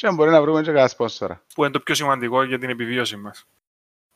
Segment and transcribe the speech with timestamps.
[0.00, 1.42] Και αν μπορεί να βρούμε και κανένα σπόνσορα.
[1.54, 3.46] Που είναι το πιο σημαντικό για την επιβίωση μας.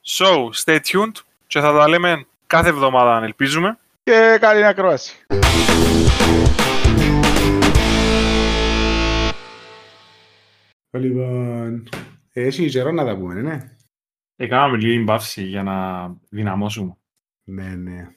[0.07, 1.13] So, stay tuned
[1.47, 3.79] και θα τα λέμε κάθε εβδομάδα αν ελπίζουμε.
[4.03, 5.27] Και καλή ακρόαση.
[10.91, 11.89] Λοιπόν,
[12.33, 13.77] έχει καιρό να τα πούμε, ναι.
[14.37, 16.97] Έκαναμε λίγη παύση για να δυναμώσουμε.
[17.45, 18.09] Ναι, ναι.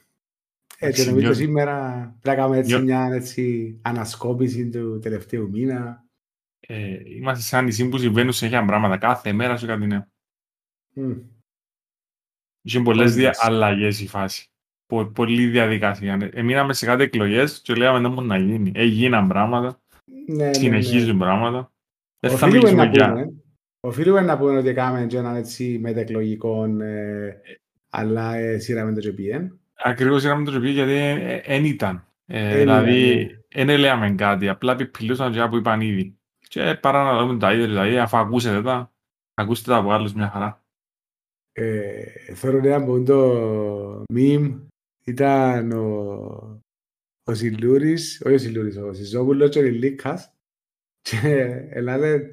[0.77, 6.04] Έτσι, νομίζω σήμερα πρέπει να κάνουμε έτσι μια έτσι, ανασκόπηση του τελευταίου μήνα.
[6.68, 8.98] Ε, είμαστε σαν νησί που συμβαίνουν σε πράγματα.
[8.98, 10.08] Κάθε μέρα σου κάτι νέο.
[10.96, 11.21] Mm.
[12.62, 13.35] Είχε πολλές δια...
[13.38, 14.49] αλλαγές η φάση.
[14.86, 16.30] Πο, πολλή διαδικασία.
[16.34, 18.71] Εμείναμε σε κάτι εκλογές και λέγαμε δεν μπορεί να γίνει.
[18.76, 19.82] Έγιναν πράγματα.
[20.27, 21.20] Ναι, συνεχίζουν ναι, ναι.
[21.20, 21.71] πράγματα.
[22.20, 23.34] Δεν θα μιλήσουμε για...
[23.80, 27.41] Οφείλουμε να πούμε ότι κάναμε και έναν έτσι μετακλογικό, ε,
[27.90, 29.48] αλλά ε, σύραμε το GPN.
[29.84, 30.91] Ακριβώς σύραμε το GPN γιατί
[31.48, 32.08] δεν ήταν.
[32.26, 33.77] Ε, δηλαδή, δεν ναι.
[33.77, 36.15] λέμε κάτι, απλά επιπηλούσαν και που είπαν ήδη.
[36.48, 38.91] Και παρά να δούμε τα ίδια, δηλαδή, αφού ακούσετε τα,
[39.34, 40.63] ακούστε τα από άλλους μια χαρά.
[41.52, 44.60] Ε, θέλω να πω το meme
[45.05, 46.62] ήταν ο,
[47.24, 50.34] ο Σιλούρης, όχι ο Σιλούρης, ο Σιζόπουλος και ο Λίλικας
[51.02, 51.20] και
[51.70, 52.29] ελάτε,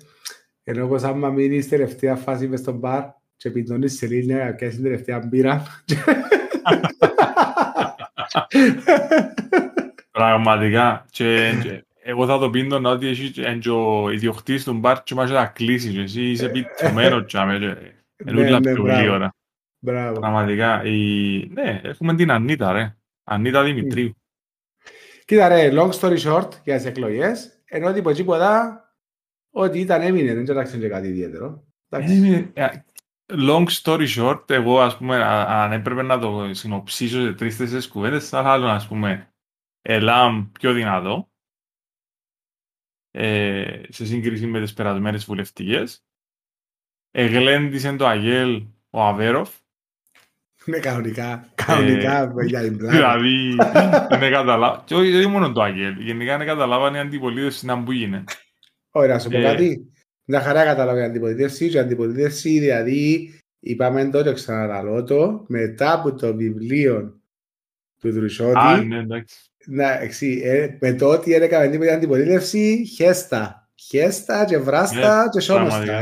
[0.64, 3.04] ενώ πως άμα μείνεις τελευταία φάση μες στο μπαρ
[3.36, 5.62] και πιτώνεις σε λίνια και την τελευταία μπύρα
[10.10, 11.52] Πραγματικά και
[12.04, 15.46] εγώ θα το πίνω να ότι εσύ και ο ιδιοκτήτης του μπαρ και μας θα
[15.46, 19.34] κλείσεις εσύ είσαι πιτωμένος και είναι όλα πιο γλύωρα.
[19.84, 20.82] Πραγματικά,
[21.48, 24.16] ναι, έχουμε την Ανίτα ρε, Ανίτα Δημητρίου.
[25.24, 28.80] Κοίτα ρε, long story short για τις εκλογές, ενώ ότι από τίποτα
[29.54, 31.64] ότι ήταν έμεινε, δεν ξέρω και κάτι ιδιαίτερο.
[33.34, 38.38] Long story short, εγώ ας πούμε, αν έπρεπε να το συνοψίσω σε τρεις-τέσσερις κουβέντες, θα
[38.38, 39.32] άλλο ας πούμε
[39.82, 41.31] Ελάμ πιο δυνατό,
[43.14, 46.04] ε, σε σύγκριση με τις περασμένες βουλευτικές.
[47.10, 49.50] Εγλέντησε το Αγέλ ο Αβέροφ.
[50.64, 51.52] Ναι, κανονικά.
[51.54, 52.96] Κανονικά, για την πλάτη.
[52.96, 53.56] Δηλαδή,
[54.08, 54.82] δεν καταλάβα.
[54.86, 56.00] Και όχι μόνο το Αγέλ.
[56.00, 58.24] Γενικά δεν καταλάβανε η αντιπολίτευση να που γίνει.
[58.90, 59.92] Ωραία, να σου πω ε, κάτι.
[60.24, 61.68] Μια χαρά κατάλαβε η αντιπολίτευση.
[61.68, 67.20] Και η αντιπολίτευση, δηλαδή, είπαμε τότε ξαναλαλώ το, μετά από το βιβλίο
[68.00, 68.58] του Δρουσότη.
[68.58, 69.51] Α, ναι, εντάξει.
[69.66, 73.70] Να, εξή, ε, με το ότι έκαμε την αντιπολίτευση, χέστα.
[73.74, 76.00] Χέστα και βράστα yeah, και σώμαστα.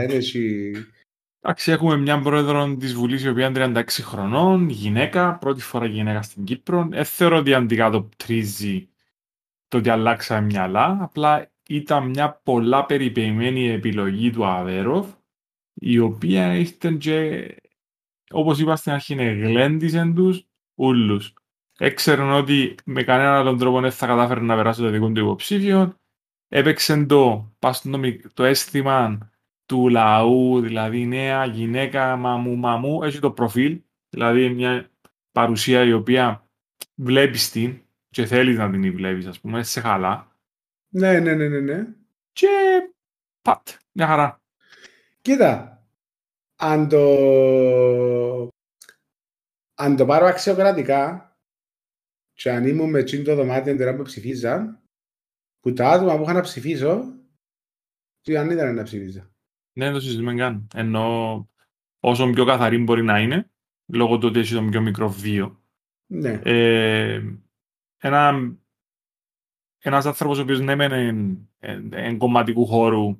[1.42, 6.22] Εντάξει, έχουμε μια πρόεδρο της Βουλής η οποία είναι 36 χρονών, γυναίκα, πρώτη φορά γυναίκα
[6.22, 6.88] στην Κύπρο.
[6.90, 8.88] Δεν θεωρώ ότι αντικατοπτρίζει
[9.68, 10.98] το ότι αλλάξαμε μυαλά.
[11.00, 15.06] Απλά ήταν μια πολλά περιποιημένη επιλογή του Αβέροφ,
[15.74, 17.48] η οποία ήρθε και,
[18.30, 21.34] όπως είπα στην αρχή, γλέντιζε τους ούλους.
[21.82, 25.94] Έξεραν ότι με κανέναν άλλον τρόπο δεν θα κατάφερε να περάσει το δικό του υποψήφιο.
[26.48, 28.00] Έπαιξε το, το,
[28.34, 29.30] το αίσθημα
[29.66, 34.90] του λαού, δηλαδή νέα γυναίκα μαμού μαμού, έχει το προφίλ, δηλαδή μια
[35.32, 36.48] παρουσία η οποία
[36.94, 40.36] βλέπεις την και θέλεις να την βλέπεις, ας πούμε, σε χαλά.
[40.88, 41.86] Ναι, ναι, ναι, ναι, ναι.
[42.32, 42.48] Και
[43.42, 44.40] πατ, μια χαρά.
[45.22, 45.82] Κοίτα,
[46.56, 48.48] αν το,
[49.74, 51.29] αν το πάρω αξιοκρατικά
[52.40, 54.82] και αν ήμουν με τσιν το δωμάτιο τώρα που ψηφίζα,
[55.60, 57.02] που τα άτομα που είχα να ψηφίσω,
[58.20, 59.20] τι αν ήταν να ψηφίζω.
[59.72, 60.68] Ναι, δεν το συζητούμε καν.
[60.74, 61.48] Ενώ
[62.00, 63.50] όσο πιο καθαρή μπορεί να είναι,
[63.86, 65.62] λόγω του ότι έχει το πιο μικρό βίο.
[66.06, 66.40] Ναι.
[66.44, 67.22] Ε,
[67.98, 68.52] ένα,
[69.78, 71.48] ένας άνθρωπος ο οποίος ναι μεν
[71.90, 73.18] εν κομματικού χώρου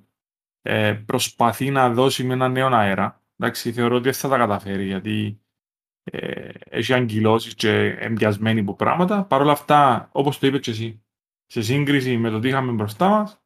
[0.63, 3.23] ε, προσπαθεί να δώσει με ένα νέο αέρα.
[3.39, 5.41] Εντάξει, θεωρώ ότι δεν θα τα καταφέρει γιατί
[6.05, 9.25] ε, έχει αγκυλώσει και εμπιασμένοι από πράγματα.
[9.25, 11.03] Παρ' όλα αυτά, όπως το είπες και εσύ,
[11.47, 13.41] σε σύγκριση με το τι είχαμε μπροστά μας,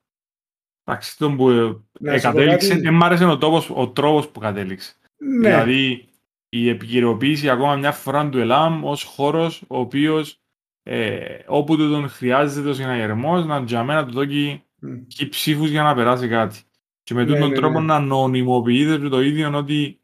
[0.87, 4.95] Εντάξει, τον που ε, κατέληξε, δεν μ' άρεσε ο, τόπος, ο τρόπος που κατέληξε.
[5.19, 5.49] Ναι.
[5.49, 6.09] Δηλαδή,
[6.49, 10.41] η επικαιροποίηση ακόμα μια φορά του ΕΛΑΜ ως χώρος ο οποίος
[10.83, 15.03] ε, όπου του τον χρειάζεται ο συναγερμός να τζαμένα του δώσει mm.
[15.07, 16.59] και ψήφους για να περάσει κάτι.
[17.03, 17.87] Και με ναι, τον ναι, τρόπο ναι.
[17.87, 20.01] να νομιμοποιείται το ίδιο ότι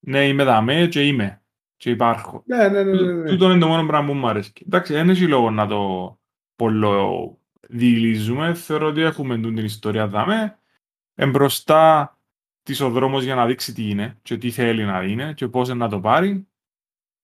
[0.00, 1.42] ναι είμαι δαμέ και είμαι
[1.76, 2.42] και υπάρχω.
[2.46, 3.28] Ναι, ναι, ναι, ναι, ναι.
[3.28, 4.52] Τούτο είναι το μόνο πράγμα που μου αρέσει.
[4.66, 6.18] Εντάξει, δεν έχει λόγο να το
[6.56, 7.38] πολλο
[7.68, 8.54] διηλίζουμε.
[8.54, 10.58] Θεωρώ ότι έχουμε την ιστορία δάμε.
[11.14, 12.10] εμπροστά
[12.62, 15.68] της ο δρόμος για να δείξει τι είναι και τι θέλει να είναι και πώς
[15.68, 16.46] να το πάρει.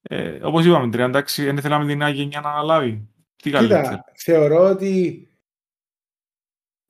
[0.02, 3.08] Ε, όπως είπαμε, τρία, εντάξει, δεν θέλαμε την νέα γενιά να αναλάβει.
[3.36, 3.82] Τι καλύτερα.
[3.82, 5.26] Κοίτα, θεωρώ ότι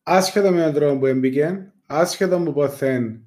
[0.03, 3.25] άσχετο με τον τρόπο που έμπηκε, άσχετο που ποθέν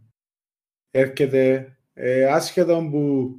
[0.92, 3.36] έρχεται, ε, άσχετο που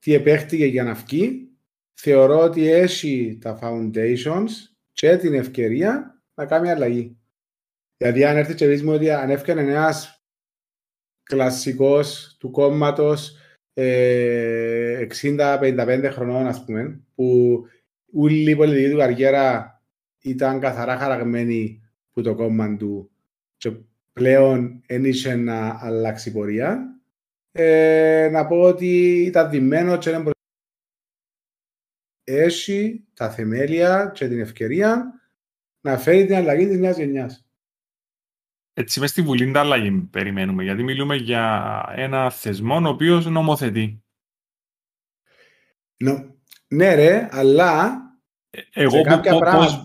[0.00, 1.48] τι επέχτηκε για να βγει,
[1.94, 4.48] θεωρώ ότι έχει τα foundations
[4.92, 7.16] και την ευκαιρία να κάνει αλλαγή.
[7.96, 10.24] Δηλαδή αν έρθει και πεις μου ότι αν έφτιανε ένας
[11.22, 13.36] κλασσικός του κόμματος
[13.74, 17.58] ε, 60-55 χρονών ας πούμε, που
[18.12, 19.74] όλη η πολιτική του καριέρα
[20.22, 23.10] ήταν καθαρά χαραγμένη που το κόμμα του
[23.56, 23.72] και
[24.12, 26.99] πλέον ένιξε να αλλάξει πορεία.
[27.52, 30.30] Ε, να πω ότι ήταν δημένο και δεν
[32.24, 35.20] έχει τα θεμέλια και την ευκαιρία
[35.80, 37.44] να φέρει την αλλαγή της νέας γενιάς.
[38.72, 44.04] Έτσι, μες στη Βουλή την αλλαγή περιμένουμε, γιατί μιλούμε για ένα θεσμό ο οποίος νομοθετεί.
[45.96, 46.36] Νο,
[46.68, 48.02] ναι ρε, αλλά
[48.50, 49.82] ε, εγώ, πώς, πράγματα...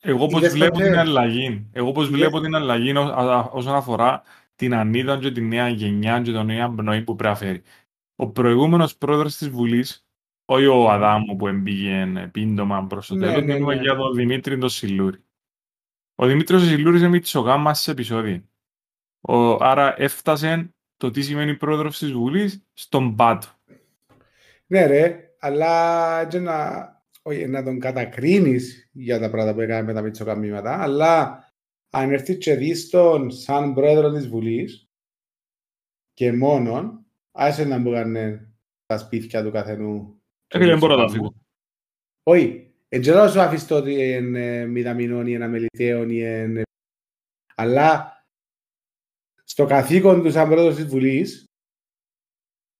[0.00, 1.68] εγώ πώς βλέπω την αλλαγή.
[1.72, 2.92] Εγώ πώς βλέπω την αλλαγή
[3.50, 4.22] όσον αφορά
[4.62, 7.62] την ανίδα και τη νέα γενιά και τον νέα πνοή που πρέπει να φέρει.
[8.16, 10.06] Ο προηγούμενος πρόεδρος της Βουλής,
[10.44, 13.74] όχι ο Αδάμου που εμπήγε πίντομα προς το ναι, τέλος, ναι, ναι.
[13.74, 15.24] για τον Δημήτρη τον Σιλούρη.
[16.14, 18.44] Ο Δημήτρης Σιλούρης είναι μητσογάμμα σε επεισόδιο.
[19.20, 23.46] Ο, άρα έφτασε το τι σημαίνει πρόεδρος της Βουλής στον πάτο.
[24.66, 26.56] Ναι ρε, αλλά και να,
[27.22, 31.44] όχι, να τον κατακρίνεις για τα πράγματα που έκανε με τα μητσοκαμμήματα, αλλά
[31.94, 34.90] αν έρθει και δεις τον σαν πρόεδρο της Βουλής
[36.12, 38.14] και μόνον, άσε να μπουν
[38.86, 40.22] τα σπίτια του καθενού.
[40.46, 41.34] Ε, δεν μπορώ να φύγω.
[42.22, 46.62] Όχι, δεν ξέρω σου αφήσεις το ότι είναι μηδαμινών ή ένα μελιτέων ή είναι...
[47.54, 48.16] Αλλά
[49.44, 51.44] στο καθήκον του σαν πρόεδρος της Βουλής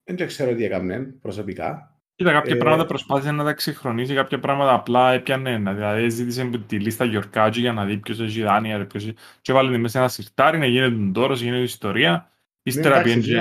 [0.05, 1.92] δεν ξέρω τι έκαμε προσωπικά.
[2.15, 2.59] Κοίτα, κάποια ε...
[2.59, 5.73] πράγματα προσπάθησε να τα εξυγχρονίσει, κάποια πράγματα απλά έπιανε.
[5.75, 9.15] Δηλαδή, ζήτησε τη λίστα Γιορκάτζη για να δει ποιος έχει δάνεια, ποιος έχει.
[9.41, 12.27] Και βάλε μέσα ένα σιρτάρι να γίνεται τον τόρος, γίνεται ιστορία.
[12.65, 13.39] Ύστερα πιέντζε.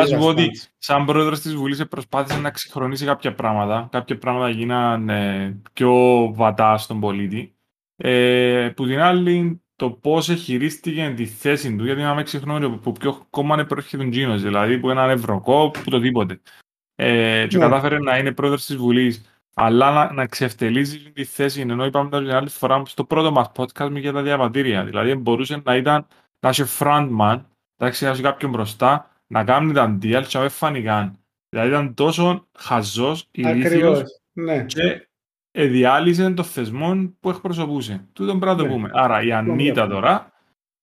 [0.00, 3.88] Α σου πω ότι, σαν πρόεδρος της Βουλής, προσπάθησε να εξυγχρονίσει κάποια πράγματα.
[3.92, 5.92] Κάποια πράγματα γίνανε πιο
[6.34, 7.56] βατά στον πολίτη.
[7.96, 12.92] Ε, που την άλλη, το πώς χειρίστηκε τη θέση του, γιατί να με ξεχνώ από
[12.92, 16.40] ποιο κόμμα προέρχεται τον Τζίνος, δηλαδή που έναν ευρωκό, που το τίποτε
[16.94, 17.64] ε, και ναι.
[17.64, 19.22] κατάφερε να είναι πρόεδρος της Βουλής,
[19.54, 23.90] αλλά να, να ξεφτελίζει τη θέση, ενώ είπαμε την άλλη φορά στο πρώτο μας podcast
[23.92, 24.84] για τα διαβατήρια.
[24.84, 26.06] Δηλαδή μπορούσε να ήταν
[26.40, 27.40] να είσαι frontman,
[27.76, 31.18] εντάξει, να είσαι κάποιον μπροστά, να κάνει τα deal και να φάνει καν.
[31.48, 34.02] Δηλαδή ήταν τόσο χαζός, ηλίθιος
[34.32, 34.64] ναι.
[34.64, 35.08] και
[35.52, 38.08] διάλυσε το θεσμό που εκπροσωπούσε.
[38.12, 38.72] Τούτον πρέπει να το ναι.
[38.74, 38.90] πούμε.
[38.92, 40.32] Άρα η Ανίτα τώρα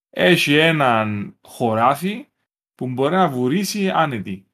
[0.09, 2.27] έχει έναν χωράφι
[2.75, 4.45] που μπορεί να βουρήσει άνετη.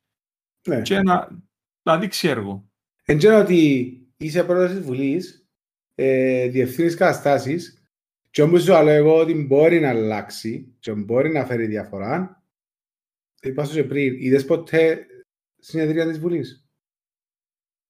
[0.68, 0.82] Ναι.
[0.82, 1.28] Και να,
[1.92, 2.70] να δείξει έργο.
[3.06, 5.48] Εντζένω ότι είσαι πρόεδρος της Βουλής,
[5.96, 7.82] ε, διευθύνεις καταστάσεις
[8.30, 12.44] και όμως σου λέω εγώ ότι μπορεί να αλλάξει και μπορεί να φέρει διαφορά.
[13.42, 15.06] Είπα σου και πριν, είδες ποτέ
[15.58, 16.66] συνεδρία της Βουλής;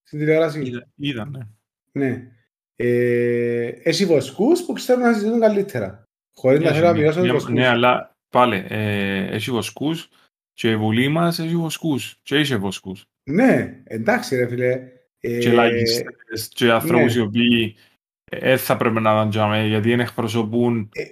[0.04, 1.48] Στην τηλεόραση; Είδα, είδα ναι.
[1.92, 2.32] Ναι.
[2.76, 6.04] Ε, έχει βοσκούς που ξέρουν να συζητούν καλύτερα.
[6.36, 7.54] Χωρίς να θέλω να μειώσω τους βοσκούς.
[7.54, 10.10] Ναι, αλλά πάλι, ε, έχει βοσκούς
[10.54, 13.06] και η Βουλή μας έχει βοσκούς και είχε βοσκούς.
[13.28, 14.92] Ναι, εντάξει ρε φίλε.
[15.20, 17.22] Και λαγιστές και ανθρώπους ναι.
[17.22, 17.76] οι οποίοι
[18.40, 21.04] δεν θα πρέπει να ήταν γιατί δεν εκπροσωπούν ε,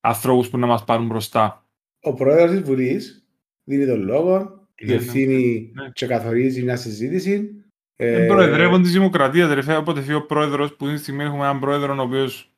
[0.00, 1.68] ανθρώπους που να μας πάρουν μπροστά.
[2.00, 3.26] Ο πρόεδρος της Βουλής
[3.64, 5.90] δίνει τον λόγο, διευθύνει ναι.
[5.92, 7.64] και καθορίζει μια συζήτηση.
[7.96, 11.60] Δεν ε, προεδρεύουν τη δημοκρατία, ρε όποτε φύγει ο πρόεδρος που την στιγμή έχουμε έναν
[11.60, 12.54] πρόεδρο ο οποίος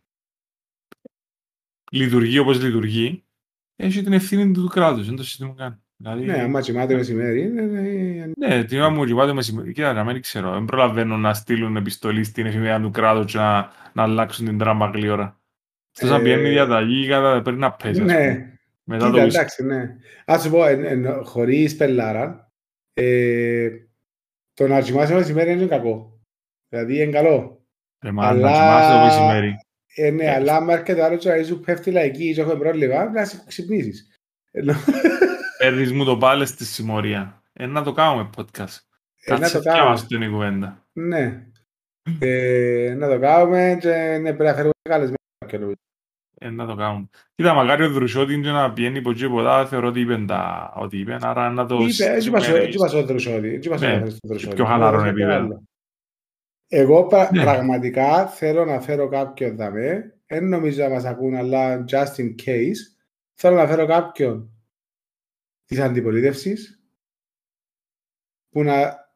[1.92, 3.24] λειτουργεί όπως λειτουργεί,
[3.76, 5.76] έχει την ευθύνη του κράτους, δεν το σύστημα κάνει.
[5.96, 6.24] Δηλαδή...
[6.24, 7.44] Ναι, άμα κοιμάται μεσημέρι.
[7.44, 9.72] Ναι, ναι, ναι την ώρα μου κοιμάται μεσημέρι.
[9.72, 10.52] Κοίτα, να μην ξέρω.
[10.52, 14.90] Δεν προλαβαίνουν να στείλουν επιστολή στην εφημερίδα του κράτους και να, να αλλάξουν την τράμπα
[15.10, 15.40] ώρα.
[15.94, 18.02] Αυτό να πιένει διαταγή κατά πρέπει να πέσει.
[18.02, 18.52] Ναι,
[18.84, 19.96] Μετά Κοίτα, το εντάξει, ναι.
[20.24, 20.62] Ας σου πω,
[21.24, 22.52] χωρίς πελάρα,
[22.92, 23.68] ε,
[24.54, 26.20] το να κοιμάσαι μεσημέρι είναι κακό.
[26.68, 27.66] Δηλαδή είναι καλό.
[27.98, 28.50] Ε, μα, αλλά...
[28.50, 29.54] να κοιμάσαι το μεσημέρι.
[29.94, 33.42] Ε, ναι, αλλά άμα έρχεται άλλος και σου πέφτει λαϊκή και έχουμε πρόβλημα, να σε
[33.46, 34.08] ξυπνήσεις.
[35.66, 37.42] Παίρνεις μου το πάλι στη συμμορία.
[37.52, 38.78] Ε, να το κάνουμε podcast.
[39.24, 40.00] Ε, να το κάνουμε.
[40.08, 40.86] την η κουβέντα.
[40.92, 41.46] Ναι.
[42.18, 45.72] ε, να το κάνουμε και ναι, πρέπει να φέρουμε καλεσμένο.
[46.38, 47.08] Ε, να το κάνουμε.
[47.34, 50.98] Κοίτα, μακάρι ο Δρουσιώτη και να πιένει από εκεί ποτά, θεωρώ ότι είπε τα, ότι
[50.98, 51.76] είπε, άρα να το...
[51.76, 52.38] Είπε, έτσι είπα
[52.94, 53.48] ο Δρουσιώτη.
[53.48, 54.02] Έτσι είπα ναι,
[54.54, 55.62] Πιο χαλαρό επίπεδο.
[56.68, 57.42] Εγώ ναι.
[57.42, 60.14] πραγματικά θέλω να φέρω κάποιον δαμέ.
[60.26, 62.80] Δεν νομίζω να μας ακούν, αλλά just in case
[63.34, 64.50] θέλω να φέρω κάποιον
[65.66, 66.84] της αντιπολίτευσης
[68.48, 69.06] που να,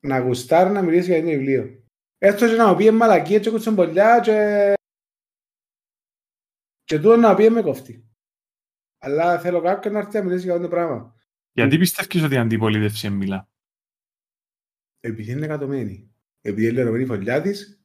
[0.00, 1.88] να γουστάρει να μιλήσει για το βιβλίο.
[2.18, 4.72] Έστω και να μου πει μαλακία και κουτσομπολιά και...
[6.84, 8.08] και τούτο να πει με κόφτη.
[8.98, 11.14] Αλλά θέλω κάποιον να έρθει να μιλήσει για αυτό το πράγμα.
[11.52, 13.48] Γιατί πιστεύεις ότι η αντιπολίτευση μιλά;
[15.00, 16.14] Επειδή είναι εκατομένη.
[16.40, 17.84] Επειδή είναι λερωμένη η φωλιά της.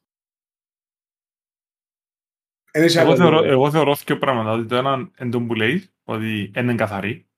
[2.72, 3.52] Εν έχει Εγώ άλλο θεωρώ, λόγο.
[3.52, 4.52] εγώ θεωρώ δύο πράγματα.
[4.52, 7.29] Ότι το ένα είναι το που λέει, ότι είναι καθαρή.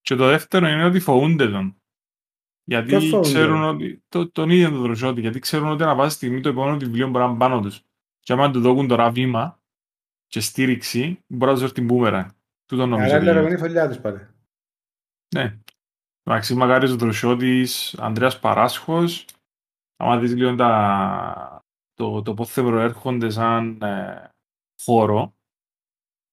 [0.00, 1.72] Και το δεύτερο είναι ότι φοβούνται τον.
[2.64, 4.02] Ποιος Γιατί φοβούνται; ξέρουν ότι.
[4.08, 5.20] Το, τον ίδιο τον δροσότη.
[5.20, 7.82] Γιατί ξέρουν ότι ανά πάση στιγμή το επόμενο βιβλίο μπορεί να είναι πάνω τους.
[8.20, 9.60] Και άμα του δώκουν τώρα βήμα
[10.26, 12.36] και στήριξη, μπορεί να τους έρθει την μπούμερα.
[12.66, 13.08] Τούτο νομίζω.
[13.08, 14.26] Άρα είναι ότι- λερωμένη η φωλιά της πάλι.
[15.34, 15.58] Ναι.
[16.22, 19.26] Εντάξει, Μακάρης ο Δροσιώτης, Ανδρέας Παράσχος.
[19.96, 21.64] Άμα δεις λίγο τα,
[21.94, 24.30] το, το πώς έρχονται σαν ε,
[24.82, 25.36] χώρο,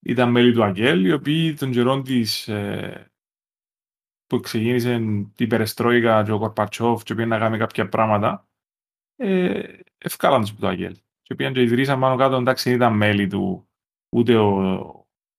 [0.04, 3.12] ήταν μέλη του Αγγέλ, οι οποίοι τον καιρό της, ε,
[4.26, 5.00] που ξεκίνησε
[5.34, 8.48] την Περεστρόικα και ο Κορπατσόφ και πήγαν να κάνει κάποια πράγματα,
[9.16, 9.62] ε,
[9.98, 10.96] ευκάλαν τους από το Αγγέλ.
[11.22, 13.68] Και πήγαν και ιδρύσαν πάνω κάτω, εντάξει, δεν ήταν μέλη του
[14.08, 14.80] ούτε ο,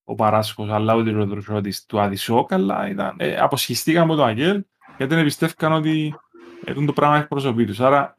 [0.04, 4.64] ο Παράσχος, αλλά ούτε ο Δροσιώτης του Αδισόκ, αλλά ήταν, ε, αποσχιστήκαν από το Αγγέλ,
[4.98, 6.16] γιατί δεν πιστεύκαν ότι
[6.66, 7.80] ε, το πράγμα έχει προσωπή τους.
[7.80, 8.16] Άρα,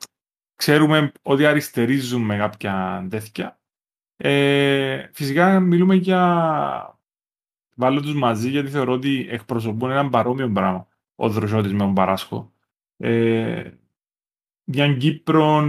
[0.56, 3.58] ξέρουμε ότι αριστερίζουμε κάποια τέτοια.
[4.16, 6.97] Ε, φυσικά μιλούμε για
[7.78, 12.52] βάλω τους μαζί γιατί θεωρώ ότι εκπροσωπούν έναν παρόμοιο πράγμα ο Δροσιώτης με τον Παράσχο.
[12.96, 13.70] Ε,
[14.64, 15.64] μια Κύπρο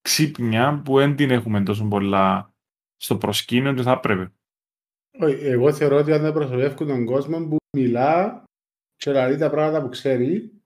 [0.00, 2.54] ξύπνια που δεν την έχουμε τόσο πολλά
[2.96, 4.32] στο προσκήνιο και θα έπρεπε.
[5.18, 8.44] Όχι, Εγώ θεωρώ ότι αν δεν προσωπεύουν τον κόσμο που μιλά
[8.96, 10.62] και λέει τα πράγματα που ξέρει,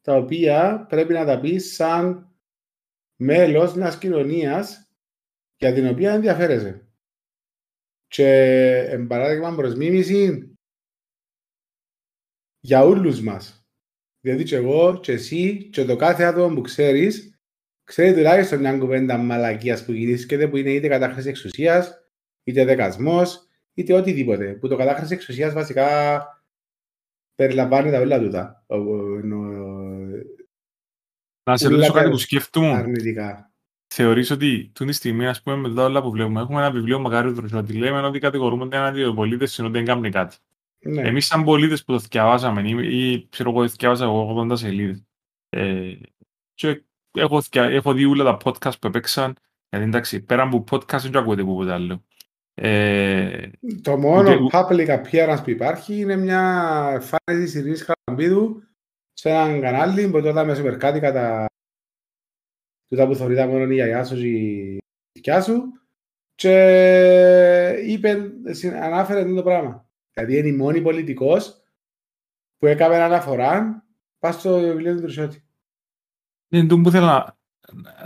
[0.00, 2.32] τα οποία πρέπει να τα πει σαν
[3.16, 4.92] μέλος μιας κοινωνίας
[5.56, 6.87] για την οποία ενδιαφέρεσαι.
[8.08, 8.28] Και
[8.90, 10.52] εν παράδειγμα προς μίμηση
[12.60, 13.66] για όλους μας.
[14.20, 17.40] Δηλαδή και εγώ και εσύ και το κάθε άτομο που ξέρεις
[17.84, 22.04] ξέρει τουλάχιστον μια κουβέντα μαλακίας που γυρίσκεται που είναι είτε κατάχρηση εξουσίας
[22.44, 24.54] είτε δεκασμός είτε οτιδήποτε.
[24.54, 26.20] Που το κατάχρηση εξουσίας βασικά
[27.34, 28.64] περιλαμβάνει τα όλα τούτα.
[28.66, 30.26] Ο- ο- ενώ-
[31.42, 32.72] Να σε Ούλα ρωτήσω κάτι τα- που σκέφτομαι.
[32.76, 33.52] αρνητικά.
[33.94, 36.98] Θεωρείς ότι τούτη τη στιγμή, ας πούμε, με τα όλα που βλέπουμε, έχουμε ένα βιβλίο
[36.98, 37.72] Μακάριου Δροσιώτη.
[37.72, 40.36] Λέμε ότι κατηγορούμε την αντιπολίτευση ότι δεν κάνουν κάτι.
[40.80, 41.02] Ναι.
[41.02, 45.04] Εμείς σαν πολίτες που το θυκιαβάσαμε ή, ή ξέρω εγώ, θυκιάβασα εγώ 80 σελίδες.
[45.48, 45.92] Ε,
[46.54, 46.82] και
[47.18, 49.34] έχω, θυκια- έχω δει όλα τα podcast που έπαιξαν,
[49.70, 52.04] γιατί εντάξει, πέρα από podcast δεν ακούγεται τίποτα άλλο.
[52.54, 53.48] Ε,
[53.82, 56.40] Το μόνο Ούτε- public appearance που υπάρχει είναι μια
[56.92, 58.62] εμφάνιση της Ειρήνης Χαραμπίδου
[59.12, 61.46] σε έναν κανάλι που τότε με σουπερκάτικα τα
[62.88, 64.78] τούτα που θωρεί τα μόνο η γιαγιά σου και η
[65.12, 65.72] δικιά σου
[66.34, 69.90] και είπε, συ- ανάφερε το πράγμα.
[70.12, 71.62] Δηλαδή είναι η μόνη πολιτικός
[72.58, 73.84] που έκαμε αναφορά
[74.18, 75.42] πας στο βιβλίο του Τρουσιώτη.
[76.52, 77.36] είναι το που θέλω να,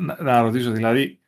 [0.00, 0.70] να, να ρωτήσω.
[0.70, 1.20] Δηλαδή,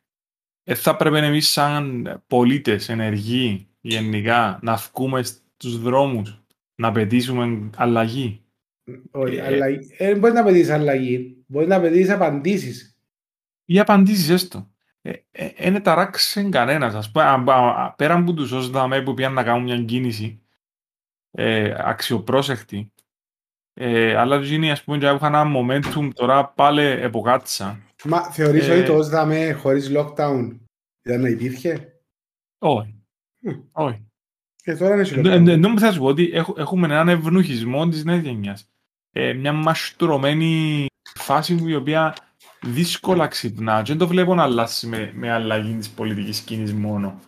[0.63, 6.43] ε, θα πρέπει εμείς σαν πολίτες, ενεργοί, γενικά, να βγούμε στους δρόμους,
[6.75, 8.45] να πετήσουμε αλλαγή;
[9.11, 9.65] Όχι, Ε, αλλά
[9.97, 12.94] δεν μπορείς να πετύχεις αλλαγή, μπορείς να πετύχεις απαντήσεις.
[13.65, 14.69] Ή απαντήσεις έστω.
[15.01, 16.93] Ε, ε, είναι ταράξει κανένας.
[16.93, 19.83] Ας πούμε, α- α- α- πέραν από τους όσους δαμε που πήγαν να κάνουν μια
[19.83, 20.39] κίνηση
[21.31, 22.93] ε, αξιοπρόσεκτη,
[23.73, 27.79] ε, αλλά τους γίνει, ας πούμε, και είχαν ένα momentum, τώρα πάλι εποκάτσα.
[28.03, 30.57] Μα θεωρείς Ε, ότι το ΩΣΔΑΜΕ χωρίς lockdown
[31.03, 31.99] ήταν να υπήρχε;
[32.59, 32.95] Όχι.
[33.39, 33.51] Μμ.
[33.71, 34.05] Όχι.
[34.55, 35.47] Και τώρα είναι σε Εν- εν- lockdown.
[35.49, 38.69] Ενώ που θα σου πω ότι έχ- έχουμε έναν ευνουχισμό της νέας γενιάς.
[39.11, 42.15] Ε, μια μαστρωμένη φάση που η οποία
[42.65, 43.81] δύσκολα ξυπνά.
[43.81, 47.19] Και δεν το βλέπω να αλλάξει με, με αλλαγή της πολιτικής σκηνής μόνο.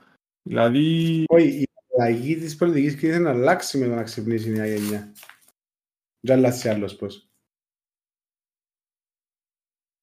[0.41, 1.67] Δηλαδή, Όχι, η
[1.97, 5.13] αλλαγή της πολιτικής κρίσης να αλλάξει με το να ξυπνήσει η νέα γενιά.
[6.19, 7.27] Δεν αλλάξει άλλος πώς.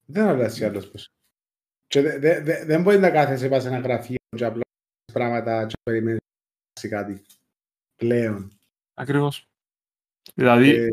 [0.05, 1.07] Δεν αλλάξει άλλος πώς.
[1.87, 5.13] Και δε- δε- δε- δεν μπορεί να κάθεσαι πας σε ένα γραφείο και απλά κάνεις
[5.13, 7.35] πράγματα και περιμένεις να αλλάξει κάτι.
[7.95, 8.57] Πλέον.
[8.93, 9.47] ακριβώς.
[10.35, 10.89] Δηλαδή, Ε,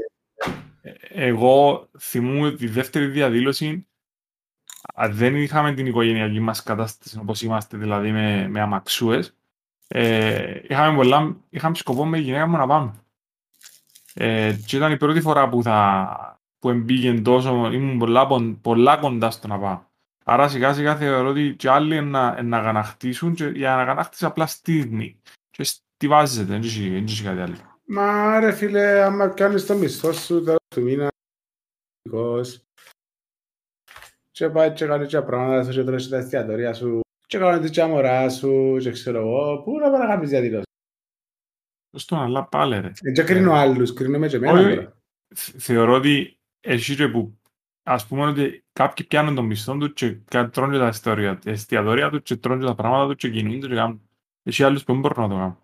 [0.84, 3.86] Ε, Εγώ θυμούμαι τη δεύτερη διαδήλωση αν
[5.10, 9.34] δεν είχαμε την οικογενειακή μας κατάσταση όπως είμαστε δηλαδή με, με αμαξούες.
[9.88, 12.92] Ε, είχαμε, πολλά, είχαμε σκοπό με η γυναίκα μου να πάμε.
[14.14, 18.96] Ε, και ήταν η πρώτη φορά που, θα, που εμπήγε τόσο ήμουν πολλά, πον- πολλά
[18.96, 19.80] κοντά στο να πάω.
[20.24, 25.20] Άρα σιγά σιγά θεωρώ ότι και άλλοι να, να αγανακτήσουν και η αναγανάκτηση απλά στήρνει
[25.50, 27.56] και στιβάζεται, δεν έχει- δεν έχει κάτι άλλο.
[27.86, 31.08] Μα ρε φίλε, άμα κάνεις το μισθό σου τέλος του μήνα,
[32.02, 32.62] δικός,
[34.32, 37.70] και πάει και κάνει και πράγματα σου και τρώσει τα εστιατόρια σου και κάνει τις
[37.70, 40.66] και αμορά σου και ξέρω εγώ, πού να πάει να κάνεις διαδηλώσεις.
[41.96, 42.90] Στον αλλά πάλι ρε.
[43.14, 44.74] Δεν κρίνω άλλους, κρίνω με και εμένα Όχι.
[44.74, 44.96] τώρα.
[45.34, 47.38] Θε- Θεωρώ ότι εσύ και που
[47.82, 52.22] ας πούμε ότι κάποιοι πιάνουν τον μισθό του και κα- τρώνε τα εστιατόρια- εστιατόρια του
[52.22, 54.08] και τρώνε τα πράγματα του και κινούνται και κάνουν.
[54.42, 55.58] Έχει άλλους που δεν μπορούν να το κάνουν.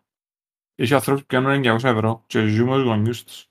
[0.74, 3.46] Έχει ανθρώπους που πιάνουν 900 ευρώ και ζουν με τους γονιούς τους.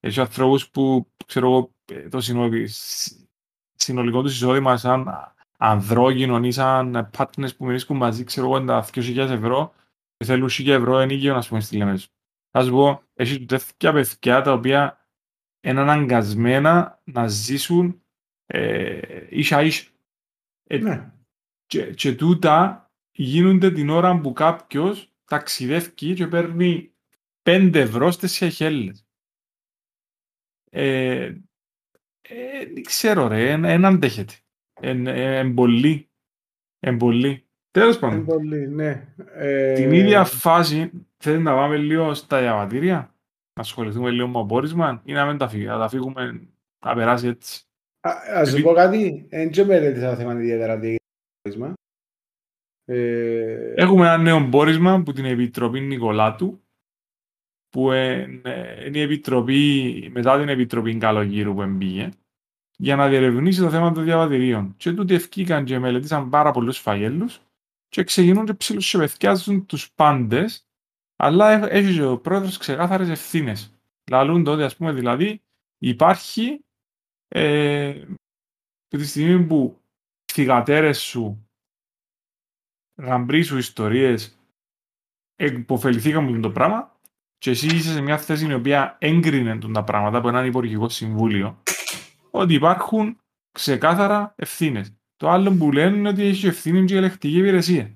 [0.00, 3.23] Έχει ανθρώπους που, ξέρω εγώ, ε, το συνολ- συ-
[3.74, 5.08] συνολικό τους εισόδημα σαν
[5.58, 9.72] ανδρόγυνων ή σαν partners που μυρίσκουν μαζί, ξέρω εγώ, τα 2.000 ευρώ
[10.16, 12.06] και θέλουν 1.000 ευρώ ενίκιο, ας πούμε, στη Λεμέζο.
[12.50, 15.08] Θα σου πω, έχει τέτοια παιδιά τα οποία
[15.60, 18.02] είναι αναγκασμένα να ζήσουν
[18.46, 19.90] ε, ίσα ίσα.
[20.66, 21.12] Ε, Ναι.
[21.66, 26.92] και, και τούτα γίνονται την ώρα που κάποιος ταξιδεύει και παίρνει
[27.42, 29.06] 5 ευρώ στις Σεχέλες.
[30.70, 31.34] Ε,
[32.28, 34.34] ε, δεν ξέρω ρε, δεν αντέχεται.
[34.80, 36.08] Εν, ε, εν πολύ.
[36.80, 37.46] Εν πολύ.
[37.70, 39.14] Τέλος Είναι πάντων, πολύ, ναι.
[39.34, 40.90] Ε, την ίδια φάση
[41.22, 42.96] θέλετε να πάμε λίγο στα διαβατήρια,
[43.54, 46.48] να ασχοληθούμε λίγο με το πόρισμα ή να μην τα φύγουμε, να τα φύγουμε
[46.86, 47.62] να περάσει έτσι.
[48.00, 50.94] Α- Ας σου Επί- πω κάτι, δεν και μελέτησα το θέμα ιδιαίτερα τι
[51.42, 51.72] πόρισμα.
[52.84, 56.63] Ε, Έχουμε ένα νέο πόρισμα από την Επιτροπή Νικολάτου,
[57.74, 62.08] που είναι είναι η Επιτροπή, μετά την Επιτροπή Καλογύρου που εμπήγε,
[62.76, 64.74] για να διερευνήσει το θέμα των διαβατηρίων.
[64.76, 67.40] Και τούτοι ευκήκαν και μελετήσαν πάρα πολλούς φαγέλους
[67.88, 70.66] και ξεκινούν και ψιλοσεπεθιάζουν τους πάντες,
[71.16, 73.74] αλλά έχ- έχει και ο πρόεδρος ξεκάθαρες ευθύνες.
[74.10, 75.42] Λαλούν τότε, ας πούμε, δηλαδή,
[75.78, 76.64] υπάρχει
[77.28, 77.88] ε,
[78.86, 79.80] από τη στιγμή που
[80.24, 81.48] οι θυγατέρες σου
[82.96, 84.38] γαμπρί σου ιστορίες
[85.36, 86.93] υποφεληθήκαμε με το πράγμα
[87.44, 90.88] και εσύ είσαι σε μια θέση η οποία έγκρινε τον τα πράγματα από έναν υπουργικό
[90.88, 91.62] συμβούλιο
[92.30, 93.20] ότι υπάρχουν
[93.52, 94.94] ξεκάθαρα ευθύνες.
[95.16, 97.90] Το άλλο που λένε είναι ότι έχει ευθύνη και η ελεκτική υπηρεσία.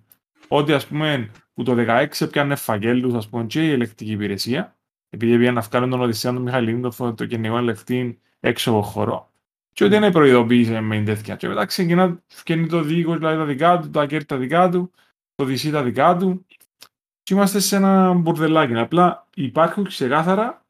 [0.49, 4.76] Ότι ας πούμε που το 16 πιάνε φαγγέλου, ας πούμε, και η ελεκτική υπηρεσία,
[5.11, 9.32] επειδή πήγαν να βγάλουν τον Οδυσσέα τον Μιχαηλίνο, το, το γενικό ελεκτή έξω από χώρο.
[9.73, 11.37] Και ότι δεν προειδοποίησε με τέτοια.
[11.37, 14.91] Και μετά ξεκινά, φτιάχνει το δίκος, δηλαδή τα δικά του, τα κέρδη τα δικά του,
[15.34, 16.47] το δυσί τα δικά του.
[17.28, 18.75] Και είμαστε σε ένα μπουρδελάκι.
[18.75, 20.67] Απλά υπάρχουν ξεκάθαρα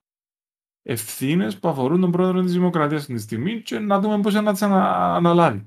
[0.83, 4.53] ευθύνες που αφορούν τον πρόεδρο της Δημοκρατίας αυτή τη στιγμή και να δούμε πώς να
[4.53, 5.67] τις ανα, αναλάβει.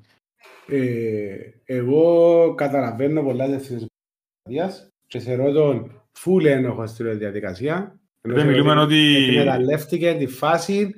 [0.68, 3.90] ε, εγώ καταλαβαίνω πολλά τις ευθύνες της
[4.50, 7.76] διαδικασίας και θεωρώ τον φουλ ένοχο στη διαδικασία.
[8.22, 9.28] Ενώ Δεν θεωρώ μιλούμε ότι.
[9.30, 10.94] εκμεταλλεύτηκε τη φάση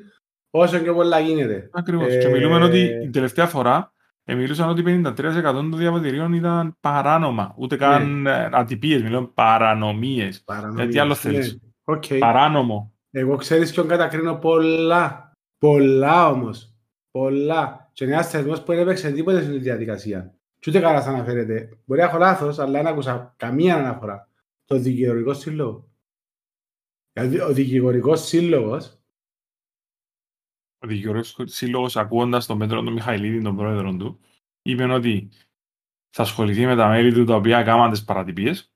[0.49, 1.69] όσο και πολλά γίνεται.
[1.71, 2.13] Ακριβώς.
[2.13, 3.92] Ε, Και μιλούμε ότι την τελευταία φορά ε,
[4.25, 7.53] μιλούσαν ότι 53% των διαβατηρίων ήταν παράνομα.
[7.57, 10.43] Ούτε καν ε, ατυπίε, μιλάμε παρανομίες.
[10.43, 11.15] Παρανομίες, τι άλλο ναι.
[11.15, 12.03] θέλεις; Οκ.
[12.19, 12.93] Παράνομο.
[13.11, 15.31] Εγώ ξέρεις ποιον κατακρίνω πολλά.
[15.57, 16.75] Πολλά όμως.
[17.11, 17.89] Πολλά.
[17.93, 20.35] Και είναι ένας θεσμός που δεν έπαιξε τίποτε στην διαδικασία.
[20.59, 21.77] Και ούτε καλά θα αναφέρεται.
[21.85, 24.29] Μπορεί να έχω λάθος, αλλά δεν άκουσα καμία αναφορά.
[24.65, 25.91] Το δικηγορικό σύλλογο.
[27.13, 29.02] Δηλαδή, ο δικηγορικός σύλλογος
[30.83, 34.19] Ο δικηγορικός σύλλογος ακούοντας τον Πέτρο τον Μιχαηλίδη, τον πρόεδρο του,
[34.61, 35.29] είπε ότι
[36.09, 38.73] θα ασχοληθεί με τα μέλη του τα οποία έκαναν τις παρατυπίες.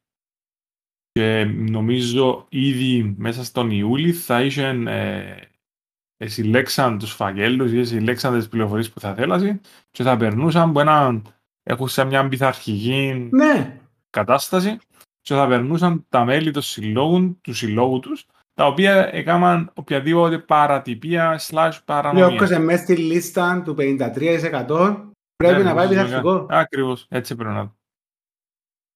[1.12, 4.67] Και νομίζω ήδη μέσα στον Ιούλη θα είχε
[6.17, 10.80] ε, συλλέξαν τους φαγγέλους ή συλλέξαν τις πληροφορίες που θα θέλασαν και θα περνούσαν από
[10.80, 14.78] έναν έχουν σε μια πειθαρχική Ναι, κατάσταση
[15.22, 18.26] και θα περνούσαν τα μέλη των συλλόγων, του συλλόγου τους
[18.58, 22.28] τα οποία έκαναν οποιαδήποτε παρατυπία slash και παρανομία.
[22.28, 25.04] όποιος είναι μέσα στη λίστα του 53%
[25.36, 26.46] πρέπει να πάει πειθαρχικό.
[26.50, 27.76] Ακριβώς, έτσι πρέπει να το.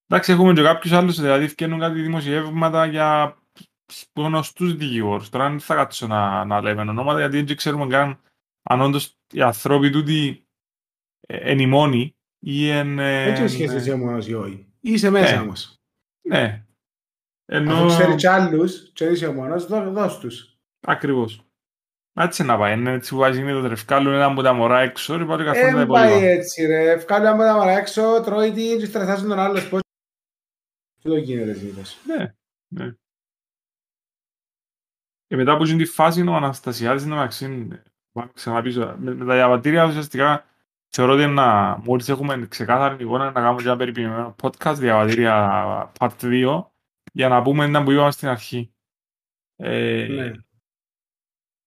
[0.08, 3.38] Εντάξει, έχουμε και κάποιους άλλους, δηλαδή φτιάχνουν κάτι δημοσιεύματα για
[4.16, 5.30] γνωστούς δικηγόρους.
[5.30, 8.20] Τώρα δεν θα κάτσω να, να λέμε ονόματα, γιατί δεν ξέρουμε καν
[8.64, 10.44] αν όντως οι άνθρωποι τούτοι
[11.28, 13.00] ε, είναι οι μόνοι ή εν.
[13.00, 14.66] ε, Έτσι σχέση εσύ μόνος ή όχι.
[14.80, 15.42] Είσαι μέσα Ναι.
[15.42, 15.76] όμως.
[16.28, 16.66] Ναι.
[17.54, 17.74] Ενώ.
[17.74, 20.58] Αφού ξέρει κι άλλους και είσαι ο μόνος, δώ- δώσ' τους.
[20.82, 21.46] Ακριβώς.
[22.14, 22.74] Έτσι να πάει.
[22.74, 25.72] Είναι έτσι που βάζει είναι το τρεφκάλου ένα από τα μωρά έξω και πάλι καθόλου
[25.72, 26.28] τα Δεν πάει υπόλοιπα.
[26.28, 26.96] έτσι ρε.
[26.96, 29.84] Βγάλει άμα τα μαρά έξω, τρώει την και στρασάζει τον άλλο σπότι.
[31.02, 31.98] Τι το γίνεται συνήθως.
[32.06, 32.34] Ναι,
[32.68, 32.94] ναι.
[35.28, 37.68] Και μετά από την φάση ο Αναστασιάδης είναι μεταξύ,
[38.12, 40.46] πάμε ξανά πίσω, με, με τα διαβατήρια ουσιαστικά
[40.88, 46.10] θεωρώ ότι να, μόλις έχουμε ξεκάθαρη εικόνα να κάνουμε και ένα περιποιημένο podcast διαβατήρια part
[46.22, 46.66] 2
[47.12, 48.72] για να πούμε ένα που είπαμε στην αρχή.
[49.56, 50.32] Ε, Ναι.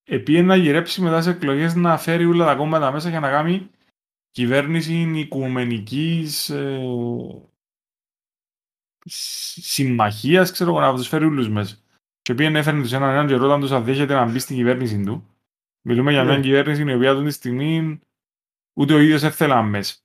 [0.07, 3.69] Επίε να γυρέψει μετά σε εκλογές να φέρει όλα τα κόμματα μέσα για να κάνει
[4.31, 6.79] κυβέρνηση οικουμενικής ε,
[9.05, 11.77] συ- συμμαχίας, ξέρω εγώ, να τους φέρει όλους μέσα.
[12.21, 15.03] Και πήγαινε έφερνε τους έναν έναν και ρώταν τους αν δέχεται να μπει στην κυβέρνηση
[15.03, 15.29] του.
[15.81, 16.41] Μιλούμε για μια Ναι.
[16.41, 17.99] κυβέρνηση η οποία αυτή τη στιγμή
[18.77, 19.95] ούτε ο ίδιος έθελε μέσα.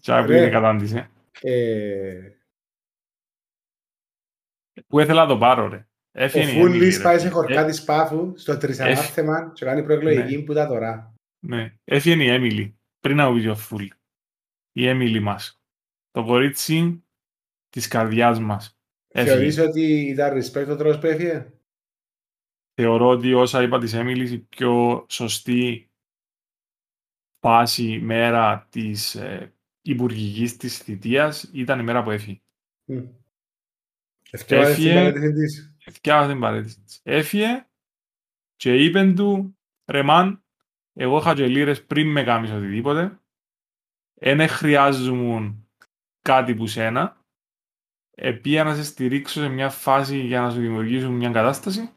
[0.00, 0.36] Και που Ρε.
[0.38, 1.10] είναι κατάντησε.
[1.40, 2.30] Ε,
[4.86, 5.76] Που ήθελα να το πάρω, ρε.
[5.76, 7.02] Ο Έφυγε η Έμιλι, Φούλης ρε.
[7.02, 11.14] πάει σε Ε, χορκά της Πάφου, στο τρισανάθεμα και κάνει προεκλογική που τα τώρα.
[11.46, 12.78] Ναι, έφυγε η Έμιλι.
[13.00, 13.86] Πριν να πει ο Φούλ.
[14.72, 15.60] Η Έμιλι μας.
[16.10, 17.04] Το κορίτσι
[17.68, 18.78] της καρδιάς μας.
[19.08, 19.34] Έφυγε.
[19.34, 21.50] Θεωρείς ότι ήταν respect ο τρόπος που έφυγε;
[22.74, 25.90] Θεωρώ ότι όσα είπα της Έμιλης, η πιο σωστή
[27.40, 32.40] φάση, μέρα της ε, υπουργικής της θητείας ήταν η μέρα που έφυγε.
[32.84, 33.04] Μμ.
[34.42, 34.94] Εθιάβασες την Έφυγε.
[34.94, 35.74] παρέτηση της.
[35.94, 37.00] Φτιάχνω την παρέτηση της.
[37.02, 37.66] Έφυγε
[38.56, 40.44] και είπε του, ρε μαν,
[40.92, 43.20] εγώ είχα και λίρες πριν με κάνεις οτιδήποτε.
[44.14, 45.54] Δεν χρειάζομαι
[46.22, 47.24] κάτι που σένα.
[48.18, 51.90] Επία να σε στηρίξω σε μια φάση για να σου δημιουργήσω μια κατάσταση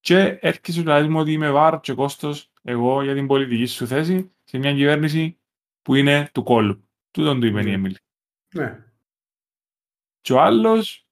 [0.00, 3.86] και έρχεσαι να λες μου ότι είμαι βάρ και κόστος εγώ για την πολιτική σου
[3.86, 5.38] θέση σε μια κυβέρνηση
[5.82, 6.88] που είναι του κόλλου.
[7.10, 7.72] Τούτον του είπε η Ναι.
[7.72, 7.96] Εμίλη.
[8.54, 8.84] Ναι.
[10.20, 11.07] Και ο άλλος,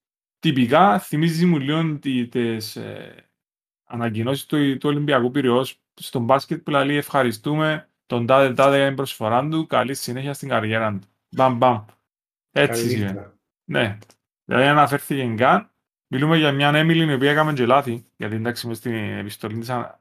[0.52, 3.14] τυπικά, θυμίζεις μου λίγο τι- τις ε,
[3.84, 8.96] ανακοινώσεις του, του Ολυμπιακού Πυραιός στον μπάσκετ που λέει ευχαριστούμε τον τάδε τάδε για την
[8.96, 11.08] προσφορά του, καλή συνέχεια στην καριέρα του.
[11.30, 11.84] Μπαμ μπαμ.
[12.50, 13.12] Έτσι Καλή σημαίνει.
[13.12, 13.38] νύχτα.
[13.64, 13.98] Ναι.
[14.44, 15.70] Δηλαδή αναφέρθηκε καν.
[16.08, 19.68] Μιλούμε για μια Έμιλη η οποία έκαμε και λάθη, γιατί εντάξει μες στην επιστολή της
[19.70, 20.00] ανα-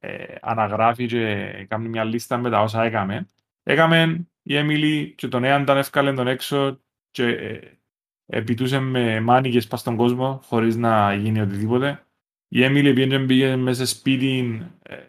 [0.00, 3.28] ε, αναγράφει και κάνει μια λίστα με τα όσα έκαμε.
[3.62, 7.78] Έκαμε η Έμιλη και τον Έανταν έφκαλε τον έξω και ε,
[8.26, 12.06] επιτούσε με μάνικες πας στον κόσμο χωρίς να γίνει οτιδήποτε.
[12.48, 15.04] Η Έμιλη πήγε, πήγε μέσα σε σπίτι ε,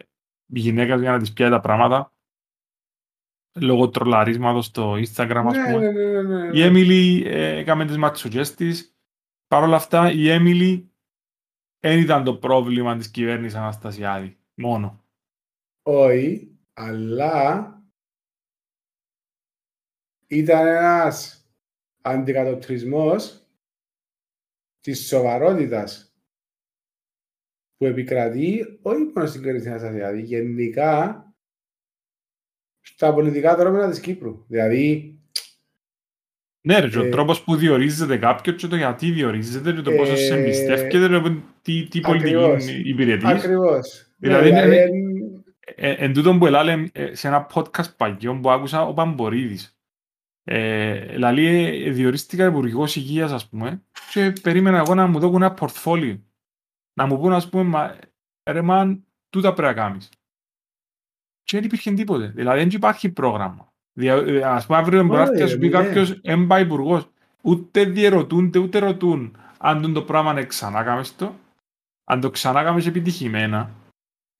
[0.46, 2.10] γυναίκας για να της πιάει τα πράγματα
[3.60, 5.78] λόγω τρολαρίσματος στο Instagram ας Ναι, πούμε.
[5.78, 6.58] ναι, ναι, ναι, ναι.
[6.58, 8.96] Η Έμιλι ε, έκαμε τις ματσουτζές της.
[9.46, 10.90] Παρ' όλα αυτά, η Έμιλι
[11.80, 14.38] δεν ήταν το πρόβλημα της κυβέρνησης Αναστασιάδη.
[14.54, 15.04] Μόνο.
[15.82, 17.72] Όχι, αλλά
[20.26, 21.45] ήταν ένας
[22.06, 23.46] αντικατοπτρισμός
[24.80, 26.14] της σοβαρότητας
[27.76, 31.20] που επικρατεί όχι μόνο στην κυβέρνηση της Αναστασιάδη, γενικά
[32.80, 34.44] στα πολιτικά δρόμενα της Κύπρου.
[34.48, 35.10] Δηλαδή,
[36.60, 39.92] Ναι, ρε, και ο Ε, τρόπος που διορίζεται κάποιος και το γιατί διορίζεται και το
[39.92, 42.68] πόσος Ε, σε εμπιστεύεται και το τι, τι πολιτική ακριβώς.
[42.68, 43.28] υπηρετείς.
[43.28, 44.06] ακριβώς.
[44.18, 45.24] Δηλαδή, Ναι, είναι- εν-
[45.78, 49.75] Ε, εν τούτον που έλαλε ε, σε ένα podcast παγιό που άκουσα ο Παμπορίδης.
[50.48, 51.46] Ε, λαλεί,
[51.84, 56.22] ε, διορίστηκα υπουργός υγείας, ας πούμε, και περίμενα εγώ να μου δώσουν ένα πορτφόλιο.
[57.00, 57.96] Να μου πούν, ας πούμε, μα,
[58.50, 60.08] ρε μαν, τούτα πρέπει να κάνεις.
[61.42, 62.26] Και δεν υπήρχε τίποτε.
[62.26, 63.72] Δηλαδή, δεν υπάρχει πρόγραμμα.
[63.92, 65.72] Δια, ε, ας πούμε, αύριο μπορεί να έρθει και να σου πει ναι.
[65.72, 67.08] κάποιος, «Εν πάει υπουργός».
[67.42, 71.34] Ούτε διερωτούνται, ούτε ρωτούν αν τον το πράγμα είναι ξανά κάμες το,
[72.04, 73.70] αν το ξανά κάμες επιτυχημένα,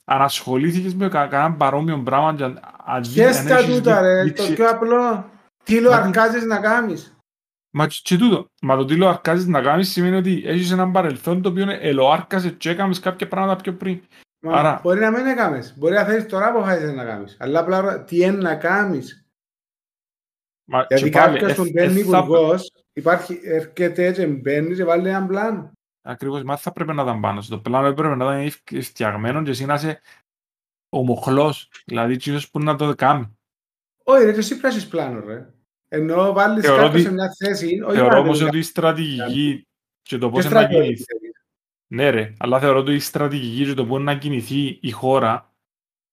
[0.05, 3.95] αν ασχολήθηκες με κα- κανένα παρόμοιο πράγμα και αν, αν, Ποιες αν τα έχεις τούτα
[3.95, 5.31] δει- ρε, δείξει- το πιο απλό.
[5.67, 7.17] Τι λοαρκάζεις να κάνεις;
[7.71, 11.43] Μα και- και τούτο, μα το τι λοαρκάζεις να κάνεις σημαίνει ότι έχεις έναν παρελθόν
[11.43, 14.03] το οποίο ελοάρκασε και έκαμες κάποια πράγματα πιο πριν.
[14.41, 15.75] Μα Άρα- Μπορεί να μην έκαμες.
[15.79, 17.37] Μπορεί να θέλεις τώρα που θέλεις να κάνεις.
[17.41, 19.27] Αλλά απλά ρω- τι είναι να κάνεις.
[20.69, 24.77] Μα, Γιατί και πάλι, κάποιος ε, τον ε, παίρνει θα- υπουργός, υπάρχει, έρχεται και μπαίνεις
[24.77, 25.73] και βάλει έναν πλάνο.
[26.03, 27.51] Ακριβώς, μα θα πρέπει να ήταν πάνω σου.
[27.51, 30.01] Το πλάνο έπρεπε να ήταν ευ- φτιαγμένος και εσύ να είσαι
[30.89, 33.37] ο μοχλός, δηλαδή εκείνος που να το κάνει.
[34.05, 35.51] Όχι ρε, και εσύ πρέπει να έχεις πλάνο ρε.
[35.89, 38.63] Ενώ βάλεις Θεωρώ κάποιον ότι- σε μια θέση, όχι Θεωρώ να όμως δεν ότι η
[38.63, 39.67] στρατηγική
[40.03, 41.05] και το και πώς να στρατιώτης κινηθεί.
[41.05, 41.45] θέλεις.
[41.87, 45.51] Ναι ρε, αλλά θεωρώ ότι η στρατηγική και το πώς να κινηθεί η χώρα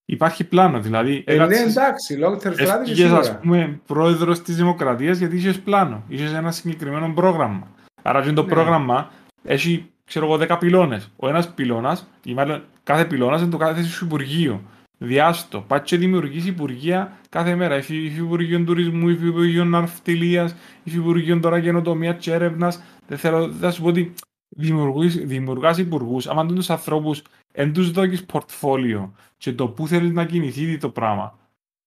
[0.05, 0.79] υπάρχει πλάνο.
[0.79, 3.39] Δηλαδή, Ε, ναι, έκατσες- εντάξει, long term strategy Έφυγες, ας σίγουρα.
[3.41, 6.03] πούμε, πρόεδρος της Δημοκρατίας γιατί είχες πλάνο.
[6.07, 7.67] Είχες ένα συγκεκριμένο πρόγραμμα.
[8.01, 8.49] Άρα και το Ναι.
[8.49, 9.11] πρόγραμμα
[9.43, 11.11] έχει, ξέρω εγώ, 10 πυλώνες.
[11.15, 14.61] Ο ένας πυλώνας, ή μάλλον κάθε πυλώνας είναι το κάθε σου υπουργείο.
[15.03, 15.61] Διάστο.
[15.61, 17.77] Πάει και δημιουργείς υπουργεία κάθε μέρα.
[17.77, 22.83] Υφη- Υφυπουργείο Τουρισμού, Υφυπουργείο Ναυτιλίας, Υφυπουργείο τώρα καινοτομίας και έρευνας.
[23.07, 24.13] Δεν θέλω, θα σου πω ότι
[24.49, 26.27] δημιουργείς, δημιουργάς υπουργούς.
[26.27, 31.37] Άμα τους ανθρώπους εν τους δώσεις πορτφόλιο και το πού θέλεις να κινηθεί το πράγμα.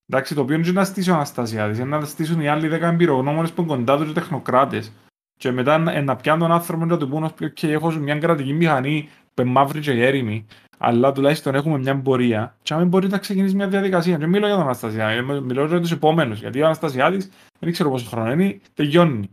[0.09, 3.53] Εντάξει, το οποίο είναι να στήσει ο Αναστασιάδης, είναι να στήσουν οι άλλοι δέκα εμπειρογνώμονες
[3.53, 4.93] που είναι κοντά τους και τεχνοκράτες.
[5.39, 8.53] Και μετά να, να πιάνουν τον άνθρωπο να του πούν ότι okay, έχω μια κρατική
[8.53, 10.47] μηχανή που είναι μαύρη και έρημη,
[10.79, 14.19] αλλά τουλάχιστον έχουμε μια πορεία και αν μπορεί να ξεκινήσει μια διαδικασία.
[14.19, 17.91] Και μιλώ για τον Αναστασιάδη, μιλώ- μιλώ για τους επόμενους, γιατί ο Αναστασιάδης δεν ξέρω
[17.91, 19.31] πόσο χρόνο είναι, τελειώνει.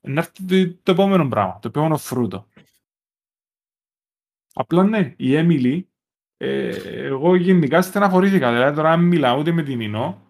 [0.00, 2.46] Να έρθει το, το επόμενο πράγμα, το επόμενο φρούτο.
[4.54, 5.88] Απλά ναι, η Έμιλι,
[6.36, 6.68] ε,
[7.04, 8.52] εγώ γενικά στεναχωρήθηκα.
[8.52, 10.22] Δηλαδή τώρα αν μιλάω ούτε με την Ινώ,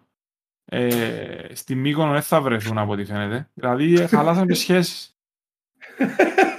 [0.65, 3.49] ε, στη Μύκονο δεν θα βρεθούν από ό,τι φαίνεται.
[3.53, 5.15] Δηλαδή ε, χαλάσαν και σχέσεις.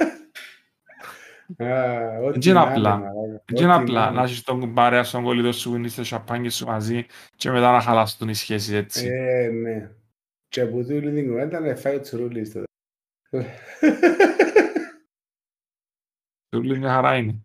[1.57, 3.03] Α, ό,τι Δεν είναι να είναι, απλά.
[3.47, 3.55] Μαλάκα.
[3.55, 4.23] Δεν είναι Ό,τι απλά να να είναι.
[4.23, 8.29] έχεις τον παρέα στον κολλητό σου, είναι στο σαπάνι σου μαζί και μετά να χαλάσουν
[8.29, 9.07] οι σχέσεις έτσι.
[9.07, 9.91] Ε, ναι.
[10.49, 12.67] Και που τούτη την κουβέντα να φάει ο τσουρούλης τότε.
[16.49, 17.43] Τούλη μια χαρά είναι.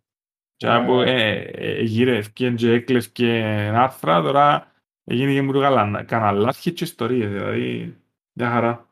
[0.55, 0.73] Και Ε.
[0.73, 3.43] από ε, ε, γύρευκε και έκλευκε
[3.75, 4.71] άρθρα, τώρα
[5.03, 5.59] έγινε και μου το
[6.05, 7.97] καναλάθια και ιστορίες, δηλαδή
[8.33, 8.89] μια χαρά.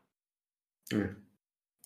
[0.89, 1.15] Ε.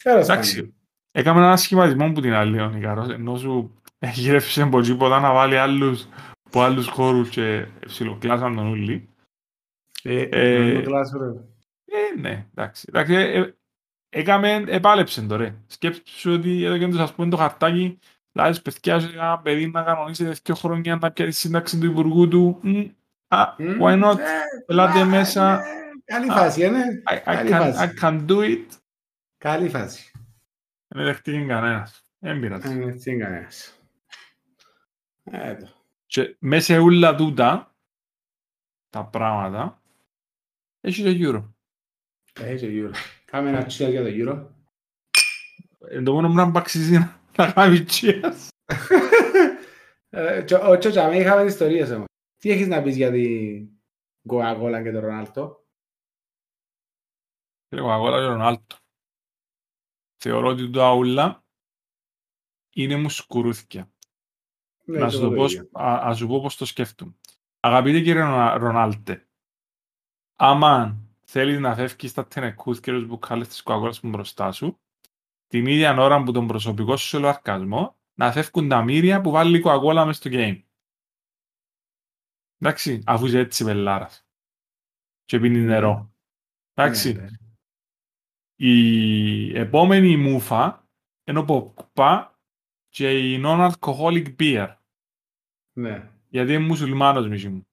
[0.03, 0.75] Τέλος Εντάξει, πάντων.
[1.11, 3.81] έκαμε ένα σχηματισμό που την άλλη ο Νικαρός, ενώ σου
[4.13, 6.07] γύρευσε από τίποτα να βάλει άλλους
[6.43, 9.09] από άλλους χώρους και ψιλοκλάσαν τον ούλοι.
[10.03, 11.25] Ε, Ε, νομίζω κλάσου, ρε.
[11.85, 12.85] Ε, ναι, εντάξει.
[12.89, 13.55] εντάξει ε, ε,
[14.09, 15.55] έκαμε, επάλεψε το ρε.
[15.67, 17.99] Σκέψου ότι εδώ και ας πούμε το χαρτάκι,
[18.31, 22.27] δηλαδή παιδιά σε ένα παιδί να κανονίσει δύο χρόνια να πιάσει τη σύνταξη του υπουργού
[22.27, 22.59] του.
[22.61, 22.79] Μ,
[23.27, 24.23] α, Μμ, why not, ε,
[24.67, 25.57] ελάτε α, μέσα.
[25.57, 25.63] ναι,
[26.05, 26.83] Καλή Α, φάση, ε, ναι.
[27.09, 27.93] I, I, καλή can, φάση.
[27.97, 28.65] I can do it.
[29.37, 30.11] Καλή φάση.
[30.87, 32.03] Δεν δεχτήκε κανένας.
[32.19, 32.67] Δεν πειράζει.
[32.67, 33.79] Ε, Τι είναι κανένας.
[35.31, 35.67] Ε, το.
[36.05, 37.75] Και μέσα σε όλα τούτα
[38.89, 39.81] τα πράγματα
[40.81, 41.53] έχει το Euro.
[42.33, 42.95] Έχει το Euro.
[43.25, 44.47] Κάμε ένα cheer για το Euro.
[45.89, 48.47] Εν το μόνο πράγμα που αξίζει να- να κάνει cheers.
[50.09, 52.05] Ε, και- Ο Τσότσα, με είχαμε ιστορίες όμως.
[52.37, 53.69] Τι έχεις να πεις για την
[54.29, 55.65] Coca-Cola και τον Ρονάλτο;
[57.67, 58.75] Φίλε Coca-Cola και Ρονάλτο.
[60.23, 61.43] Θεωρώ ότι τα ούλα
[62.75, 63.93] είναι μουσκουρούθια.
[64.85, 65.69] Ναι, να, και σου εγώ το το πω, ίδιο.
[65.71, 67.15] α, ας σου πω πώς το σκέφτομαι.
[67.59, 69.27] Αγαπητέ κύριε Ρονα- Ρονάλτε,
[70.35, 74.79] άμα θέλεις να φεύγεις στα τενεκούς και τους μπουκάλες της Coca-Cola που μπροστά σου,
[75.47, 79.61] την ίδια ώρα που τον προσωπικό σου λογαριασμό, να φεύγουν τα μύρια που βάλει η
[79.65, 80.63] Coca-Cola μες στο game.
[82.57, 84.25] Εντάξει, αφού είσαι έτσι πελάρας.
[85.25, 86.13] Και πίνεις νερό.
[86.73, 87.13] Εντάξει.
[87.13, 87.29] Ναι, ναι.
[88.55, 90.87] Η επόμενη μούφα
[91.23, 92.39] είναι ο Ποκπά
[92.89, 94.74] και η non-alcoholic beer.
[95.77, 97.67] Ναι, Γιατί είναι μουσουλμάνος μίση μου.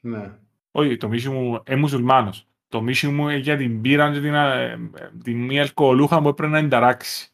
[0.00, 0.30] ναι.
[0.70, 2.46] Όχι, το μίση μου είναι μουσουλμάνος.
[2.68, 4.78] Το μίση μου είναι για την μπύρα και την, ε, ε,
[5.22, 7.28] την μη αλκοολούχα που έπρεπε να ενταράξει.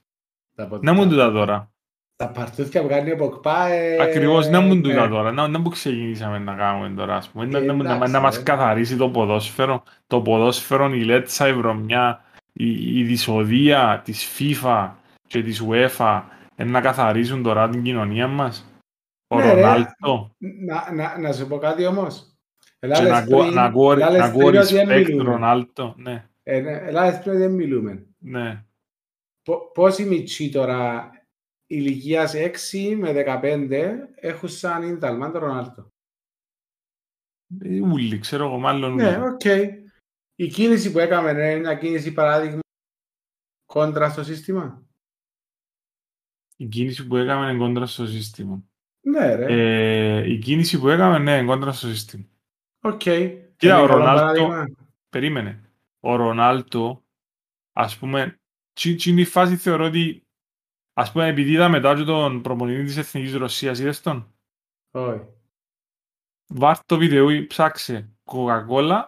[0.54, 1.72] Τα πο- Να μου τα- τούτα τώρα.
[2.16, 3.66] Τα παρτούθια που κάνει ο Ποκπά...
[3.68, 5.08] ε, Ακριβώς, να μου τούτα ναι.
[5.08, 5.32] τώρα.
[5.32, 7.44] Να, να που ξεκινήσαμε να κάνουμε τώρα, ας πούμε.
[7.46, 8.42] Να, Ε, να, να, εντάξει, να μας ε.
[8.42, 9.82] καθαρίσει το ποδόσφαιρο.
[10.06, 14.90] Το ποδόσφαιρο, η λέτσα, η βρωμιά, η, η δυσοδεία της FIFA
[15.26, 16.22] και της UEFA
[16.56, 18.68] ε, να καθαρίσουν τώρα την κοινωνία μας.
[19.34, 19.60] Ο Ναι, ρε.
[19.60, 20.34] Ρονάλτο.
[20.38, 22.36] Να, να, να σου πω κάτι όμως.
[22.58, 25.30] Και Ελάλες να ακούω- πριν- να ακούω ελάλες να ακούω πριν ότι δεν respect μιλούμε.
[25.30, 25.94] Ρονάλτο.
[25.98, 28.06] Ναι, Ε, ναι, ελάλες πριν ότι δεν μιλούμε.
[28.18, 28.64] ναι.
[29.42, 31.10] Πο- Πόσοι μιτσιοί τώρα
[31.66, 35.88] ηλικίας 6 με 15 έχουν σαν ίνδαλμα τον Ρονάλτο.
[37.60, 39.26] Ε, Ούλοι, ξέρω εγώ, μάλλον Ναι, ούλοι.
[39.28, 39.44] οκ.
[40.36, 42.60] Η κίνηση που έκαμε ναι, είναι μια κίνηση παράδειγμα
[43.64, 44.86] κόντρα στο σύστημα.
[46.56, 48.62] Η κίνηση που έκαμε είναι κόντρα στο σύστημα.
[49.06, 49.46] Ναι, ρε.
[50.18, 52.24] Ε, η κίνηση που έκαμε, ναι, είναι κόντρα στο σύστημα.
[52.80, 52.98] Οκ.
[52.98, 53.28] Κοίτα,
[53.60, 54.66] Είναι ο καλό Ρονάλτο- παράδειγμα.
[55.10, 55.60] Περίμενε.
[56.00, 57.04] Ο Ρονάλτο,
[57.72, 58.40] ας πούμε,
[58.72, 60.26] τσι, τσι είναι η φάση θεωρώ ότι,
[60.92, 64.34] ας πούμε, επειδή είδα μετά και τον προπονητή της Εθνικής Ρωσίας, είδες τον,
[64.90, 65.20] Όχι.
[66.46, 69.02] βάρ' το βίντεο ή ψάξε Coca-Cola,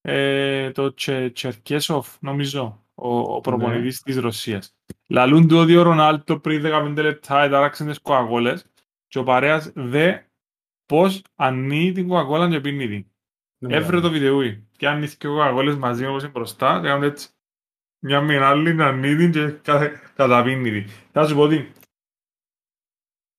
[0.00, 4.74] ε, το Τσε, Τσερκέσοφ, νομίζω, ο, ο προπονητής της Ρωσίας.
[5.08, 8.56] Λαλούν του ότι ο Ρονάλτο πριν 15 λεπτά ετάραξε τις Coca-Colas
[9.16, 10.18] και ο παρέας δε
[10.86, 13.06] πώς ανοίγει την Coca-Cola και πίνει την.
[13.58, 14.12] Δεν Έβρε το μπορώ.
[14.12, 17.28] βίντεο και αν και ο Coca-Colas μαζί όπως είναι μπροστά και κάνουν έτσι
[18.02, 20.90] μια με την άλλη να ανοίγει την και κάθε- καταπίνει την.
[21.12, 21.72] Θα σου πω ότι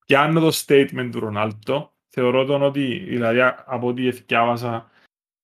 [0.06, 4.90] πιάνω το statement του Ρονάλτο θεωρώ τον ότι δηλαδή από ό,τι εθιάβασα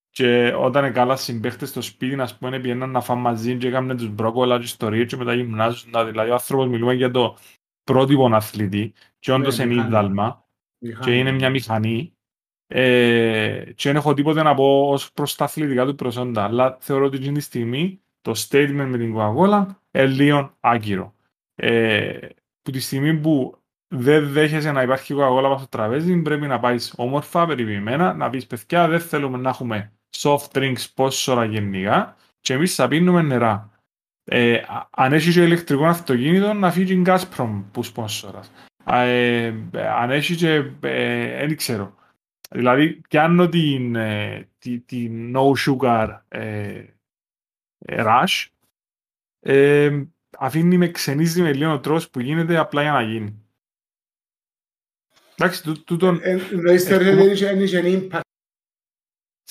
[0.09, 4.09] και όταν έκαλα συμπαίχτες στο σπίτι να πούμε πήγαιναν να φάμε μαζί και έκαναν τους
[4.09, 7.37] μπρόκολα και ιστορίες και μετά γυμνάζονταν δηλαδή ο άνθρωπος μιλούμε για το
[7.83, 9.89] πρότυπο αθλητή και όντως Ναι, είναι μηχανή.
[9.89, 10.45] ίδαλμα
[10.77, 11.03] Μηχανή.
[11.05, 12.13] και είναι μια μηχανή
[12.67, 17.05] ε, και δεν έχω τίποτε να πω ως προς τα αθλητικά του προσόντα αλλά θεωρώ
[17.05, 21.15] ότι εκείνη τη στιγμή το statement με την Coca-Cola είναι λίγο άκυρο
[21.55, 22.17] ε,
[22.61, 26.93] που τη στιγμή που δεν δέχεσαι να υπάρχει Coca-Cola πάνω στο τραπέζι πρέπει να πάεις
[26.97, 32.75] όμορφα, περιποιημένα να πεις παιδιά δεν θέλουμε να έχουμε soft drinks πόσορα γενικά και εμείς
[32.75, 33.71] θα πίνουμε νερά
[34.23, 38.51] ε, α- αν έχεις και ηλεκτρικό αυτοκίνητο να φύγει η Gazprom που σπόνσορας
[38.85, 41.95] ε, ε, αν έχεις και ε, δεν ξέρω
[42.49, 46.85] Δηλαδή, πιάνω την, ε, τη, την no sugar ε,
[47.77, 48.45] ε, rush,
[49.39, 50.01] ε,
[50.37, 53.41] αφήνει με ξενίζει με λίγο ο τρόπος που γίνεται απλά για να γίνει.
[55.37, 57.81] Εντάξει, τού- τούτον Ε, Εννοείς θεωρείς ότι είχε- δεν είχε
[58.11, 58.21] impact.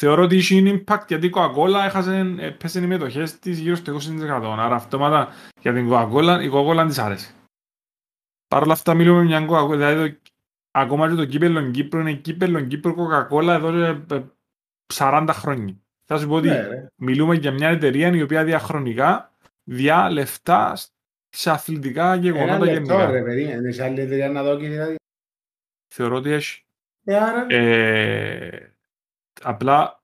[0.05, 3.93] Θεωρώ ότι είχε impact γιατί η Coca-Cola έχασε, ε, πέσε οι μετοχές της γύρω στο
[3.93, 4.57] 20%.
[4.59, 5.29] Άρα αυτόματα
[5.61, 7.33] για την Coca-Cola, η Coca-Cola της άρεσε.
[8.49, 10.19] Παρ' όλα αυτά μιλούμε μια Coca-Cola, δηλαδή το,
[10.71, 13.71] ακόμα και το κύπελλο Κύπρο είναι κύπελλο Κύπρο Coca-Cola εδώ
[14.07, 14.23] και ε,
[14.95, 15.77] 40 χρόνια.
[16.05, 16.87] Θα σου πω ότι Ναι, ρε.
[16.97, 19.33] μιλούμε για μια εταιρεία η οποία διαχρονικά
[19.65, 20.77] διά λεφτά
[21.29, 23.11] σε αθλητικά Ένα γεγονότα λεπτό γενικά.
[23.11, 24.95] ρε περίμενε, έχει άλλη εταιρεία να δω και δηλαδή.
[25.95, 26.65] Θεωρώ ότι έχει.
[27.05, 28.72] Ε, άρα, Ε,
[29.42, 30.02] απλά,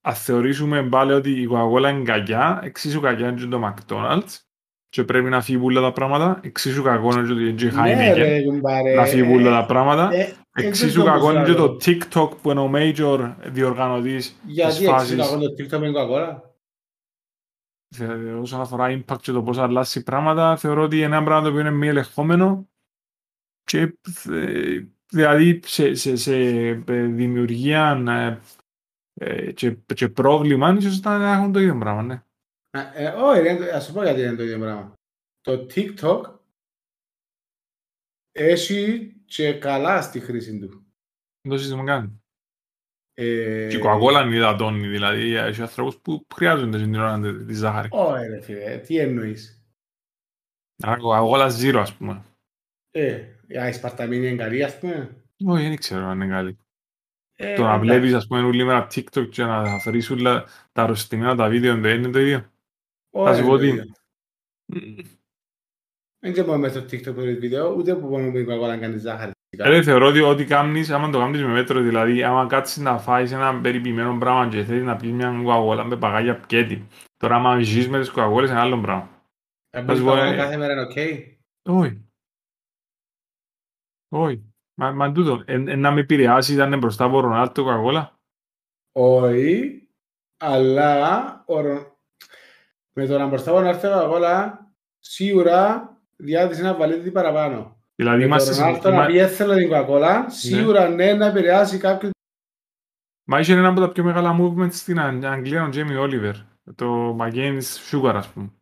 [0.00, 4.46] αν θεωρήσουμε πάλι ότι η Coca-Cola είναι κακιά, εξίσου κακιά είναι και το McDonald's
[4.88, 7.70] και πρέπει να φύγει πολλά τα πράγματα, εξίσου κακό είναι και ότι είναι και η
[7.70, 8.94] ναι Heineken ρε κουμπάρε.
[8.94, 12.30] να φύγει πολλά τα πράγματα, Ε, ε, εξίσου δεν κακό είναι και το το TikTok
[12.42, 16.40] που είναι ο major διοργανωτής της Γιατί εξής φάσης κακό το TikTok με Coca-Cola;
[17.98, 21.48] ε, όσον αφορά impact και το πώς αλλάζει πράγματα, θεωρώ ότι είναι ένα πράγμα το
[21.48, 22.68] οποίο είναι μη ελεγχόμενο
[23.64, 23.98] και
[24.30, 24.80] ε,
[25.12, 26.36] δηλαδή σε, σε, σε
[26.86, 28.40] ε, δημιουργία ε,
[29.14, 32.14] ε, και, και πρόβλημα ίσως να έχουν το ίδιο πράγμα, ναι.
[32.78, 34.92] Α, ε, Όχι, ρε, ας σου πω γιατί είναι το ίδιο πράγμα.
[35.40, 36.34] Το TikTok
[38.32, 40.68] έχει και καλά στη χρήση του.
[41.40, 42.20] Δεν το σύστημα κάνει.
[43.14, 47.54] Ε, Και η Coca-Cola είναι υδατώνει, δηλαδή έχει ανθρώπους που χρειάζονται στην ώρα τη- τη
[47.54, 47.88] ζάχαρη.
[47.92, 49.64] Όχι ρε φίλε, τι εννοείς.
[50.82, 52.24] Άρα Coca-Cola zero ας πούμε.
[52.90, 53.35] Ε,
[53.68, 55.24] η Σπαρταμίνη είναι καλή ας πούμε.
[55.46, 56.58] Όχι, δεν ξέρω αν είναι καλή.
[57.38, 57.88] Ε, Το να εντάξει.
[57.90, 61.98] βλέπεις ας πούμε όλη μέρα TikTok και να βρεις όλα τα αρρωστημένα τα βίντεο δεν
[61.98, 62.50] είναι το ίδιο.
[63.10, 65.04] Όχι, θα σου ρε, πω ότι- παιδιά.
[66.18, 68.66] Δεν ξέρω μόνο μέσα στο TikTok που είναι βίντεο, ούτε που μόνο με η Coca-Cola
[68.68, 69.30] να κάνεις ζάχαρη.
[69.58, 73.32] Ε, θεωρώ ότι ό,τι κάνεις, άμα το κάνεις με μέτρο, δηλαδή άμα κάτσεις να φάεις
[73.32, 76.86] ένα περιποιημένο πράγμα και θέλεις να πιεις μια Coca-Cola με παγάκια πιε τη.
[77.16, 79.08] Τώρα άμα ζεις με τις Coca-Cola είναι άλλο πράγμα.
[79.70, 80.96] Αν Θα σου μπορείς πω, να ε, κάθε μέρα είναι οκ.
[81.68, 82.05] Όχι.
[84.08, 84.54] Όχι.
[84.74, 88.06] Μα, μα τούτο, εν, εν να με επηρεάσει ήταν μπροστά από Ρονάλτο Coca-Cola.
[88.92, 89.88] Όχι,
[90.36, 91.98] αλλά ο Ρο-
[92.92, 94.52] με το να μπροστά να έρθει η Coca-Cola,
[94.98, 97.80] σίγουρα διάθεση να βάλει τι παραπάνω.
[97.94, 98.54] Δηλαδή Με το είμαστε...
[98.64, 102.10] Ρονάλτο να Μα, πει έθελα την Coca-Cola, σίγουρα ναι, να επηρεάσει κάποιον.
[103.24, 106.34] μα είχε ένα από τα πιο μεγάλα movements στην Αγ- Αγγλία, ο Τζέμι Όλιβερ.
[106.74, 108.52] Το Against Sugar, ας πούμε.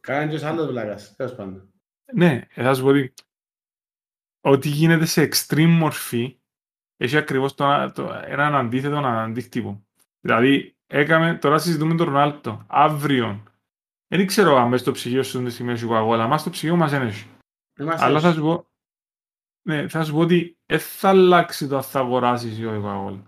[0.00, 1.70] Κάνει και άλλος βλάκας, τέλος πάντων.
[2.14, 3.14] Ναι, ε, θα σου πω ότι
[4.46, 6.38] ό,τι γίνεται σε extreme μορφή
[6.96, 9.86] έχει ακριβώς το, το, έναν αντίθετο αντίκτυπο.
[10.20, 12.64] Δηλαδή, έκαμε, τώρα συζητούμε τον Ρονάλτο.
[12.66, 13.42] Αύριο,
[14.08, 16.90] δεν ξέρω αν μέσα στο ψυγείο σου είναι στη μέση Coca-Cola, αλλά στο ψυγείο μας
[16.90, 17.26] δεν έχει.
[17.80, 18.38] Είμαστε Αλλά θα έτσι.
[18.40, 18.66] σου πω,
[19.62, 23.22] ναι, θα σου πω ότι δεν θα αλλάξει το αν θα αγοράσεις ή όχι Coca-Cola.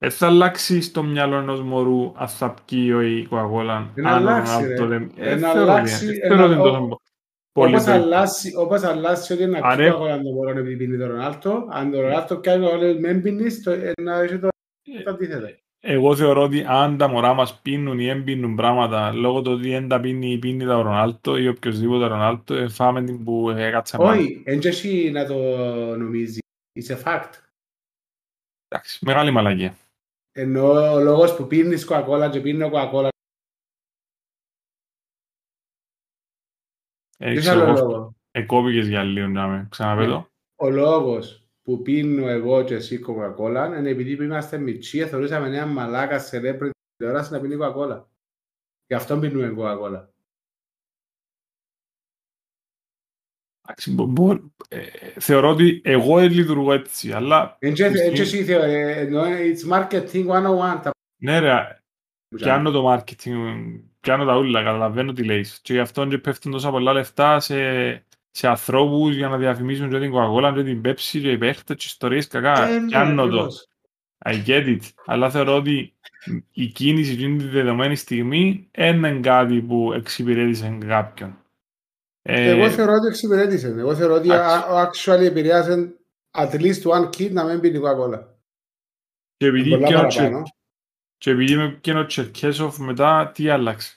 [0.00, 3.86] Δεν θα αλλάξει στο μυαλό ενός μωρού αν θα πιει ή όχι η Coca-Cola.
[3.94, 4.98] Εν αν ο αλλάξει, Ρονάλτο ρε.
[4.98, 6.06] δεν- Εν Ε, θεωρώ ότι- αλλάξει,
[7.58, 8.04] Όπως περίπου.
[8.04, 11.66] αλλάσει, όπως αλλάσει ότι είναι Άρα- να πιει Coca-Cola το μωρό επειδή πίνει το Ρονάλτο,
[11.70, 14.48] αν το Ρονάλτο κάνει Coca-Cola με πίνεις, το- ε, να έχει το
[15.04, 15.46] το αντίθετο.
[15.80, 19.70] Εγώ θεωρώ ότι αν τα μωρά μας πίνουν ή δεν πίνουν πράγματα λόγω του ότι
[19.70, 23.98] δεν τα πίνει ή πίνει τα Ρονάλτο ή οποιοσδήποτε Ρονάλτο, ε, φάμε την που έκατσα
[23.98, 24.10] πάνω.
[24.20, 25.34] Όχι, δεν έχει να το
[25.96, 26.38] νομίζεις.
[26.80, 27.30] It's a fact.
[28.68, 29.76] Εντάξει, μεγάλη μαλακία.
[30.32, 33.08] Ενώ ο λόγος που πίνεις Coca-Cola και πίνει Coca-Cola,
[37.20, 38.14] Ε, ποιος ξέρω άλλο εγώ, λόγο.
[38.30, 40.28] εκόπηκες για λίγο, να με ξαναπέτω.
[40.56, 45.66] Ο λόγος που πίνω εγώ και εσύ Coca-Cola είναι επειδή που είμαστε μητσί, θεωρούσαμε ένα
[45.66, 48.04] μαλάκα σε ρέπρε τηλεόραση να πίνει Coca-Cola.
[48.86, 50.06] Γι' αυτό πίνουμε Coca-Cola.
[53.62, 54.86] Εντάξει, μπο- μπο- ε,
[55.20, 57.98] θεωρώ ότι εγώ δεν λειτουργώ έτσι, αλλά Εν και Ισχύει.
[58.06, 60.80] εν και εσύ θεω- ε, εννοώ, it's marketing 101.
[60.82, 60.90] τα
[61.22, 61.87] ναι ρε, που
[62.36, 65.58] πιάνω το marketing, πιάνω τα ούλα, καταλαβαίνω τι λέεις.
[65.62, 67.56] Και γι' αυτό και πέφτουν τόσα πολλά λεφτά σε,
[68.30, 71.84] σε ανθρώπους για να διαφημίσουν και την Coca-Cola και την Pepsi και οι παίχτες και
[71.86, 72.68] ιστορίες κακά.
[72.68, 73.22] Ε, ναι, Πιάνω το.
[73.28, 73.68] ακριβώς.
[74.24, 74.80] I get it.
[75.06, 75.94] Αλλά θεωρώ ότι
[76.52, 81.36] η κίνηση εκείνη τη δεδομένη στιγμή είναι κάτι που εξυπηρέτησε κάποιον.
[82.22, 83.68] Ε, Εγώ θεωρώ ότι εξυπηρέτησε.
[83.68, 84.54] Εγώ θεωρώ ότι Εντάξει.
[84.54, 85.94] α- actually επηρεάσε
[86.38, 88.24] at least one kid να μην πίνει Coca-Cola.
[89.36, 90.42] και επειδή Πολλά πιάνω παραπάνω.
[90.42, 90.56] Τσερ-
[91.18, 93.96] και επειδή με πιάνω Τσερκέσοφ μετά, τι άλλαξε;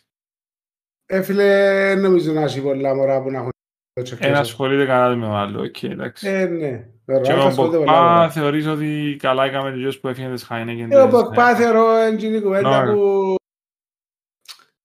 [1.06, 1.46] Ε, φίλε,
[1.94, 4.40] δεν νομίζω να έχει πολλά μωρά που να έχουν το Ένα τσεκέσο.
[4.42, 5.62] ασχολείται καλά με το άλλο.
[5.64, 6.28] Οκ, εντάξει.
[6.28, 6.78] Ε, ναι.
[6.78, 8.30] και Βέβαια, ο ασχολείται πολλά Ποκπά μωρά.
[8.32, 10.88] θεωρείς ότι καλά έκαμε και που έφυγε τις Heineken.
[10.90, 12.94] Ε, ο τις- Ποκπά θεωρώ είναι η κουβέντα Ναι.
[12.94, 13.36] που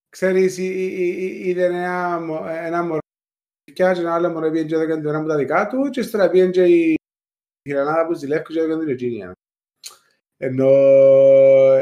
[0.08, 2.98] ξέρεις, εί- εί- εί- είδε ένα μω- ένα μωρό
[3.72, 6.30] και ένα άλλο μωρό πήγαινε και έκανε το ένα από τα δικά του και ύστερα
[6.30, 6.94] πήγαινε και η
[7.62, 9.32] η γρανάδα που ζηλεύει και έκανε την Virginia.
[10.36, 10.70] Ενώ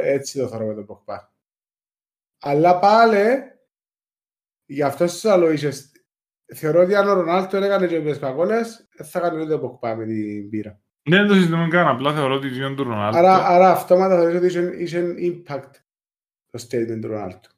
[0.02, 1.32] έτσι το θεωρώ με τον Ποκπά.
[2.40, 3.42] Αλλά πάλι,
[4.64, 5.72] γι' αυτό σας άλλο είσαι,
[6.54, 10.06] θεωρώ ότι αν ο Ρονάλτο έκανε και με Κοκόλες, θα έκανε ούτε ο Ποκπά με
[10.06, 10.80] την πύρα.
[11.08, 11.88] Ναι, δεν το συζητούμε καν.
[11.88, 13.18] Απλά θεωρώ ότι η ζώνη του Ρονάλτο.
[13.18, 15.70] Άρα, άρα αυτόματα θεωρείς ότι είχε, είχε impact
[16.50, 17.48] το statement του Ρονάλτο.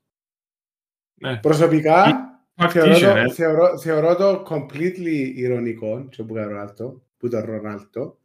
[1.14, 1.36] Ναι.
[1.36, 2.04] Προσωπικά,
[2.56, 3.30] Impact θεωρώ, είχε, το, ρε.
[3.30, 8.18] θεωρώ, θεωρώ το completely ηρωνικό, και που κάνει ο Ρονάλτο, που τον Ρονάλτο.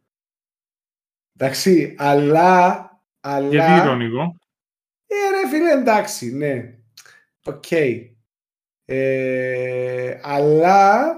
[1.36, 3.48] Εντάξει, αλλά, αλλά...
[3.48, 4.36] Γιατί ειρωνικό;
[5.06, 6.78] Ε, ρε φίλε, εντάξει, ναι.
[7.44, 7.70] Οκ.
[8.84, 11.10] Ε, αλλά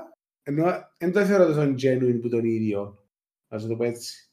[0.42, 3.04] ενώ δεν το θεωρώ τόσο genuine που τον ίδιο.
[3.48, 4.30] Να σου το πω έτσι.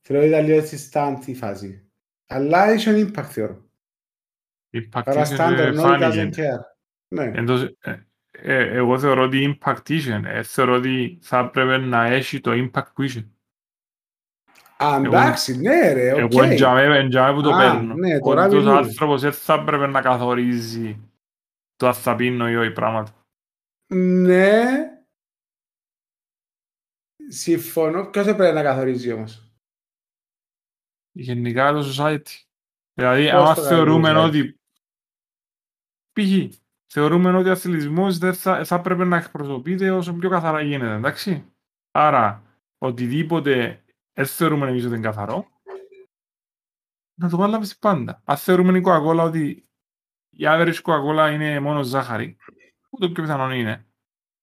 [0.00, 1.90] Θεωρώ ότι ήταν λίγο έτσι stunt η φάση.
[2.26, 3.70] Αλλά έχει ένα impact θεωρώ.
[4.72, 6.30] Impact Άρα είχε standard, και no, it doesn't φάνηκε.
[6.42, 6.60] care.
[7.08, 7.30] Ναι.
[7.34, 10.20] Εντός, ε, ε, εγώ θεωρώ ότι impact είχε.
[10.24, 13.28] Ε, θεωρώ ότι θα έπρεπε να έχει το impact που είχε.
[14.84, 16.32] Α, εντάξει, ναι ρε, οκ.
[16.32, 17.94] Εγώ εν τζιαμέ εν τζιαμέ που το Α, παίρνω.
[17.94, 18.76] ναι, τώρα Ότι ο μιλούμε.
[18.76, 21.10] άνθρωπος δεν θα έπρεπε να καθορίζει
[21.76, 23.12] το αν θα πίνω ή όχι πράγματα.
[23.94, 24.62] Ναι.
[27.28, 28.06] Συμφωνώ.
[28.10, 29.52] Ποιος έπρεπε να καθορίζει όμως;
[31.12, 32.44] Γενικά το society.
[32.94, 34.58] Δηλαδή, Πώς άμα το θεωρούμε καθορίζει, ότι
[36.12, 36.56] π.χ.
[36.92, 41.44] θεωρούμε ότι ο αθλητισμός δεν θα, θα έπρεπε να εκπροσωπείται όσο πιο καθαρά γίνεται, εντάξει.
[41.90, 42.42] Άρα,
[42.78, 45.46] οτιδήποτε δεν θεωρούμε εμείς ότι είναι καθαρό,
[47.14, 48.22] να το βάλουμε στην πάντα.
[48.24, 49.68] Αν θεωρούμε η Coca-Cola ότι
[50.30, 52.36] η average Coca-Cola είναι μόνο ζάχαρη,
[52.90, 53.86] που το πιο πιθανό είναι,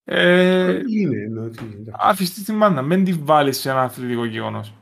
[0.03, 1.91] ε, Είναι, εννοώ ότι είναι.
[1.97, 2.81] αφιστεί στην πάντα.
[2.81, 4.73] Μην τη βάλεις σε ένα αθλητικό γεγονός.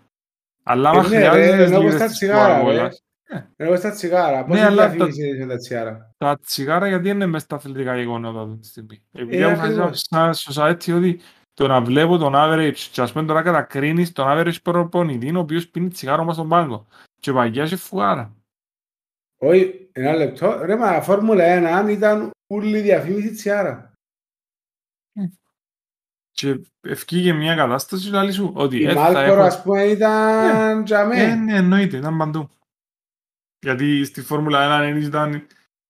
[0.64, 2.90] Αλλά Ε, άμα ναι, χρειάζεται ρε, τις ενώ λίγες στα της τσιγάρα, Coca-Cola, ρε.
[3.56, 4.44] Εγώ στα τσιγάρα.
[4.46, 7.98] Πώς Ναι, είναι αλλά διαφήμιση με τα τσιγάρα; τα τσιγάρα γιατί είναι μέσα στα αθλητικά
[7.98, 10.00] γεγονότα αυτή τη στιγμή; Επειδή Ε, αποφασίσα ακριβώς.
[10.10, 11.20] σαν society ότι
[11.56, 15.68] το να βλέπω τον average και ας πούμε τώρα κατακρίνεις τον average προπονητή ο οποίος
[15.68, 16.88] πίνει τσιγάρο μας στον πάγκο
[17.20, 18.36] και παγιάζει φουγάρα.
[19.38, 20.66] Όχι, ένα λεπτό.
[20.66, 23.94] Ρε, μα Φόρμουλα 1 ήταν όλη διαφήμιση τσιγάρα.
[26.32, 29.42] Και ευκήγε μια κατάσταση και λέει σου ότι Η ε, θα Μάλπορο, έχω...
[29.42, 31.36] ας πούμε, ήταν Ε, τζαμέ.
[31.36, 32.50] ναι, εννοείται, ήταν παντού.
[33.60, 35.48] Γιατί στη Φόρμουλα 1 ήταν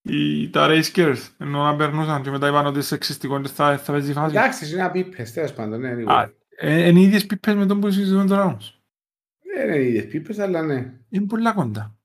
[0.08, 3.78] οι, τα race cares, ενώ να περνούσαν και μετά είπαν ότι είναι σεξιστικό και θα,
[3.78, 4.36] θα παίζει φάση.
[4.36, 6.04] Εντάξει, είναι απίπες, τέλος πάντων, ναι, anyway.
[6.06, 6.28] Α,
[6.58, 8.80] ε, είναι οι ίδιες πίπες με τον που συζητούμε τώρα όμως.
[9.54, 10.92] Δεν είναι οι ίδιες πίπες, αλλά ναι.
[11.08, 11.96] Είναι πολλά κοντά.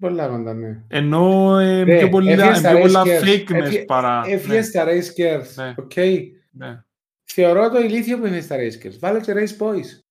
[0.00, 0.82] Πολλά κοντά, ναι.
[0.88, 3.22] Ενώ ε, Ρε, πιο πολλά, έφυγε ε, στα πιο πολλά race cares.
[3.24, 4.22] fakeness Έφυγε- παρά...
[4.26, 5.74] Έφυγε στα race cares, Ναι.
[5.76, 5.96] οκ.
[5.96, 6.82] ναι, ναι.
[7.24, 8.98] Θεωρώ το ηλίθιο που έφυγε στα race cares.
[9.00, 10.03] Βάλε και race boys.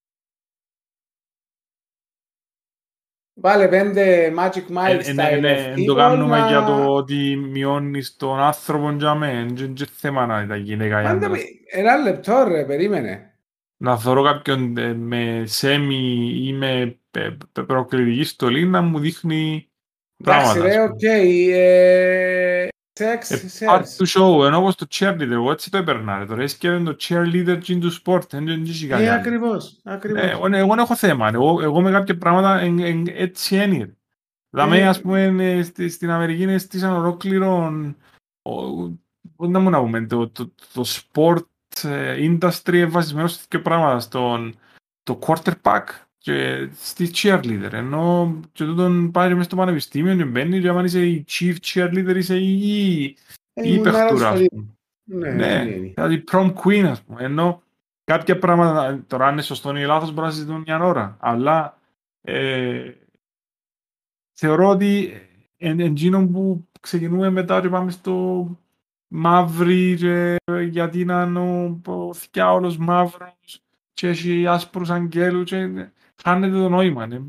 [3.35, 6.47] Βάλε πέντε Magic Ε, Mike ε, ναι, style ναι, of εν το people κάνουμε να-
[6.47, 9.45] για το ότι μειώνεις τον άνθρωπο για μένα.
[9.53, 11.31] Δεν είναι θέμα να είναι γυναίκα ή Πάντα άντρας.
[11.31, 13.27] με- Ένα λεπτό ρε, περίμενε.
[13.77, 19.69] Να θωρώ κάποιον ε, με semi ή με πε- πε- προκλητική στολή να μου δείχνει
[20.25, 20.75] Εντάξει πράγματα.
[20.75, 21.01] ρε, ας οκ.
[22.93, 23.09] Πούμε.
[23.11, 23.87] ε, Sex Ε, Part sells.
[23.97, 26.17] του show, ενώ όπως το cheerleader, εγώ έτσι το έπαιρνα.
[26.17, 26.25] ρε.
[26.25, 29.09] Το race girl είναι το cheerleader και είναι του sport, δεν είναι και κάτι Ε,
[29.09, 29.19] άλλο.
[29.19, 29.79] ακριβώς.
[29.83, 30.21] Ναι, ακριβώς.
[30.23, 31.29] εγώ, εγώ δεν έχω θέμα.
[31.33, 33.97] Εγώ, εγώ με κάποια πράγματα εν, εν, έτσι είναι.
[34.49, 37.71] Δηλαδή, Ε, ας πούμε, ε, στη- στην Αμερική είναι στήσαν ολόκληρο
[38.41, 38.87] ο-
[39.35, 41.43] πώς να μου να πούμε, το, το, το sport
[41.83, 44.55] ε, industry είναι βασισμένο σε τέτοια πράγματα, στον
[45.03, 45.83] το quarterback
[46.23, 47.69] και στη cheerleader.
[47.71, 52.15] Ενώ και τούτον πάει μέσα στο πανεπιστήμιο και μπαίνει και άμα είσαι η chief cheerleader
[52.15, 53.17] είσαι η, η,
[53.53, 54.65] Ε, η ήμουν παιχτούρα, ας ασχολή- πούμε.
[55.03, 55.91] Ναι, Ναι, είναι, είναι.
[55.95, 57.23] δηλαδή prom queen, ας πούμε.
[57.23, 57.61] Ενώ
[58.03, 61.17] κάποια πράγματα, τώρα αν είναι σωστό ή λάθος, μπορεί να συζητούν μια ώρα.
[61.19, 61.77] Αλλά
[62.21, 62.91] ε,
[64.33, 65.13] θεωρώ ότι
[65.57, 68.47] εν, εκείνο που ξεκινούμε μετά και πάμε στο
[69.07, 70.35] μαύρη και
[70.69, 73.61] γιατί να είναι ο, ο θκιάολος μαύρος
[73.93, 75.87] και έχει άσπρους αγγέλους και
[76.23, 77.07] χάνεται το νόημα.
[77.07, 77.25] Δεν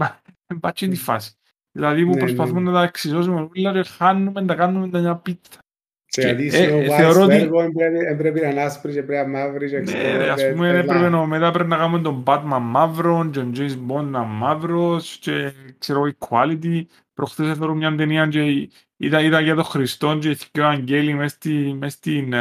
[0.61, 1.33] πάει τη φάση.
[1.73, 2.71] Δηλαδή που Ναι, προσπαθούμε ναι.
[2.71, 5.59] να τα εξισώσουμε όλα και χάνουμε, τα κάνουμε τα μια πίτσα.
[6.07, 8.49] Και Και, γιατί ε, είσαι ο ε, Vice θεωρώ ότι- Vergo, πρέπει- ε, πρέπει να
[8.49, 10.83] είναι άσπρη και πρέπει να είναι μαύρη και ξέρω, Ναι, ας ε, πούμε τρελά.
[10.83, 15.53] έπρεπε να, μετά πρέπει να κάνουμε τον Batman μαύρο, τον James Bond να μαύρος και
[15.79, 16.83] ξέρω equality.
[17.15, 21.31] Προχθές έφερω μια ταινία και είδα, είδα για τον Χριστό και οι δυο αγγέλοι μες,
[21.33, 22.35] στη, μες, στην,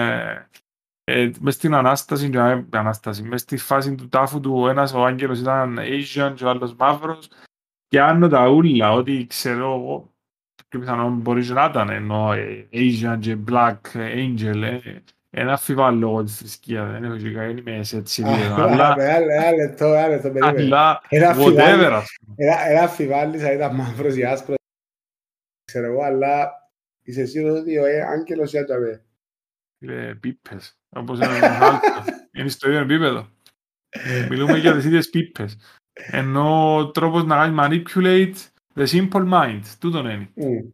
[1.03, 4.69] ε, ε, μες στην Ανάσταση, και, ε, Ανάσταση, μες στη φάση του τάφου του ο
[4.69, 7.29] ένας ο άγγελος ήταν Asian και ο άλλος μαύρος
[7.87, 10.13] και άνω τα ούλα, ότι ξέρω εγώ
[10.69, 14.79] και πιθανόν μπορεί και να ήταν ενώ ε, Asian και Black Angel ε,
[15.35, 18.65] ένα αμφιβάλλω λόγω της θρησκείας, δεν έχω και δεν είμαι σε έτσι Α, επίπεδο, α,
[18.71, 20.61] αλλά, Ένα ένα λεπτό, ένα λεπτό, περίμενε.
[20.61, 22.35] αλλά Ένα whatever αμφιβάλλει- ας πούμε.
[22.37, 24.57] ένα- ένα αμφιβάλλεις αν ήταν μαύρος ή άσπρος,
[25.65, 26.51] ξέρω εγώ, αλλά
[27.03, 29.03] είσαι σίγουρος ότι ο ε, άγγελος για το αμέ.
[29.79, 31.79] Φίλε, πίπες, όπως είναι ο Ρονάλντο,
[32.31, 33.27] είναι στο ίδιο επίπεδο.
[34.29, 35.57] Μιλούμε για τις ίδιες πίπες.
[35.93, 38.33] Ενώ ο τρόπος να κάνεις manipulate
[38.75, 40.29] the simple mind, τούτον είναι.
[40.35, 40.69] Μμ.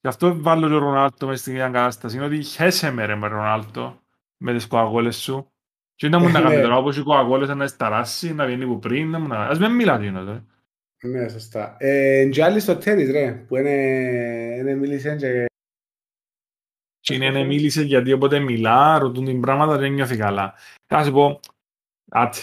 [0.00, 2.16] Γι' αυτό βάλω και ο Ρονάλτο μες στην ίδια κατάσταση.
[2.16, 4.00] Είναι ότι χέσε με ρε με Ρονάλτο
[4.36, 5.52] με τις κοαγόλες σου.
[5.94, 6.62] Και δεν μου να κάνει Ναι.
[6.62, 9.46] τώρα όπως οι κοαγόλες να σταράσει, να βγαίνει που πριν, να μου να...
[9.46, 10.44] Ας μην μιλάτε γίνω τώρα.
[11.02, 11.76] Ναι, σωστά.
[11.78, 13.70] Ε, και άλλοι στο τένις, ρε, που είναι,
[14.58, 15.46] είναι μίλησαν και...
[17.08, 20.54] Και είναι να μίλησε γιατί όποτε μιλά, ρωτούν την πράγματα, δεν νιώθει καλά.
[20.86, 21.40] Θα σου πω,
[22.10, 22.38] άτε,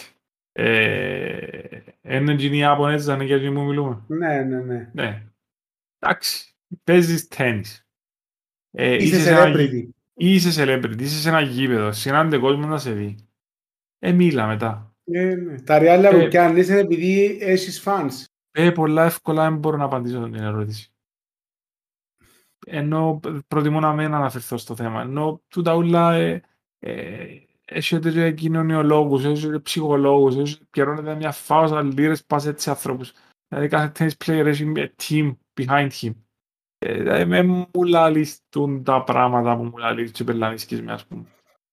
[0.52, 4.02] ε, είναι εκείνοι οι Ιάπωνες, δεν είναι για εκείνοι που μιλούμε.
[4.08, 4.90] Ναι, ναι, ναι.
[4.94, 5.24] Ναι.
[6.00, 6.54] Εντάξει,
[6.84, 7.86] παίζεις τένις.
[8.72, 9.88] Ε, Είσαι σε ένα- celebrity.
[10.14, 13.16] είσαι celebrity, είσαι σε ένα γήπεδο, συνάντε κόσμο να σε δει.
[14.00, 14.94] Ε, μίλα μετά.
[15.06, 15.62] Ε, ναι.
[15.62, 18.24] Τα ριάλια Ε, που κάνεις είναι επειδή έχεις fans.
[18.52, 20.90] Ε, πολλά εύκολα δεν μπορώ να απαντήσω την ερώτηση.
[22.68, 25.02] Ενώ προτιμώ να μην αναφερθώ στο θέμα.
[25.02, 26.42] Ενώ τούτα ούλα ε,
[26.80, 27.26] ε,
[27.66, 33.14] έχετε και κοινωνιολόγους, έχετε και ψυχολόγους, έχετε πιερώνετε μια φάουσα λίρες πας έτσι ανθρώπους.
[33.48, 36.12] Δηλαδή κάθε tennis player έχει μια team behind him.
[36.78, 41.24] Ε, δηλαδή με μου λαλίστουν τα πράγματα που μου λαλείς και πελανίσκεις με ας πούμε.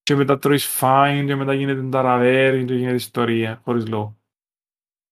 [0.02, 4.16] Και μετά τρώεις fine και μετά γίνεται ταραβέρι και γίνεται ιστορία χωρίς λόγο.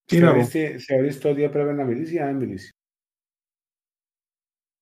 [0.04, 0.32] Τι να πω.
[0.32, 2.70] Θεωρείς τι- Θεωρείς το ότι έπρεπε να μιλήσεις για να μην μιλήσεις;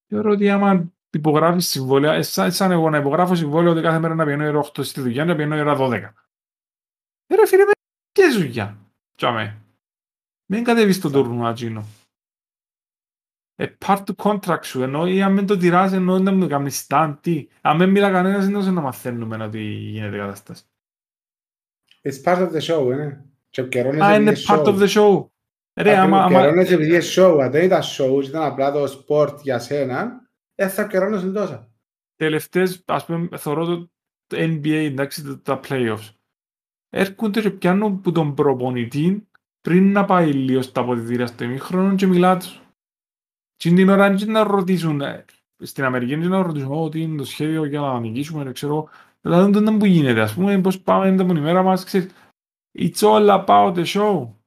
[0.09, 4.15] Θεωρώ ότι άμα υπογράφεις συμβόλαια, ε, σαν, σαν εγώ να υπογράφω συμβόλαιο ότι κάθε μέρα
[4.15, 5.93] να πηγαίνω η ώρα 8 στη δουλειά, να πηγαίνω η ώρα 12.
[7.27, 7.73] Ε, ρε φίλε, με
[8.13, 8.79] και δουλειά.
[9.15, 9.63] Τσάμε.
[10.47, 11.85] Μην κατέβεις στο τουρνουά, Τζίνο.
[13.55, 16.87] Ε, part του contract σου, ενώ ή αν μην το τυράς, ενώ δεν μου κάνεις
[16.89, 17.49] stand, τι.
[17.61, 20.63] Αν δεν μιλά κανένας, είναι όσο να μαθαίνουμε ότι γίνεται η κατάσταση.
[22.03, 23.25] It's part of the show, είναι.
[23.51, 25.27] Και επικαιρώνεσαι Α, είναι επειδή part of the show.
[25.81, 27.39] Ρε, άμα, άμα, Επικαιρώνεσαι επειδή είναι show.
[27.43, 31.71] Αν δεν ήταν show, ήταν απλά το sport για σένα, δεν θα επικαιρώνεσαι τόσα.
[32.17, 33.91] τελευταίες, ας πούμε, θεωρώ το,
[34.27, 36.15] το NBA, εντάξει, τα, τα playoffs.
[36.91, 39.29] Έρχονται και πιάνουν που τον προπονητή
[39.61, 42.63] πριν να πάει λίγο στα αποδητήρια στο ημίχρονο και μιλά τους.
[43.57, 45.25] Και την ώρα και να ρωτήσουν, ε,
[45.63, 48.89] στην Αμερική και να ρωτήσουν, «Ω, τι είναι το σχέδιο για να νικήσουμε, δεν ξέρω.
[49.21, 52.13] Δηλαδή δεν είναι που γίνεται, ας πούμε, πώς πάμε την ημέρα μας, ξέρεις.
[52.79, 54.38] It's all about the show.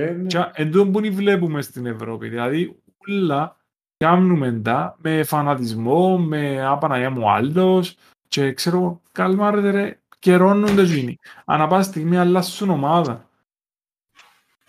[0.00, 0.26] Ε, ναι.
[0.26, 2.28] Και εν τω που βλέπουμε στην Ευρώπη.
[2.28, 2.76] Δηλαδή,
[3.08, 3.56] όλα
[3.96, 7.96] κάνουμε τα με φανατισμό, με άπαναγιά μου άλλος
[8.28, 11.18] και ξέρω, καλμάρετε ρε, καιρώνονται εκείνοι.
[11.44, 13.26] Ανά πάσα στιγμή αλλάσουν ομάδα.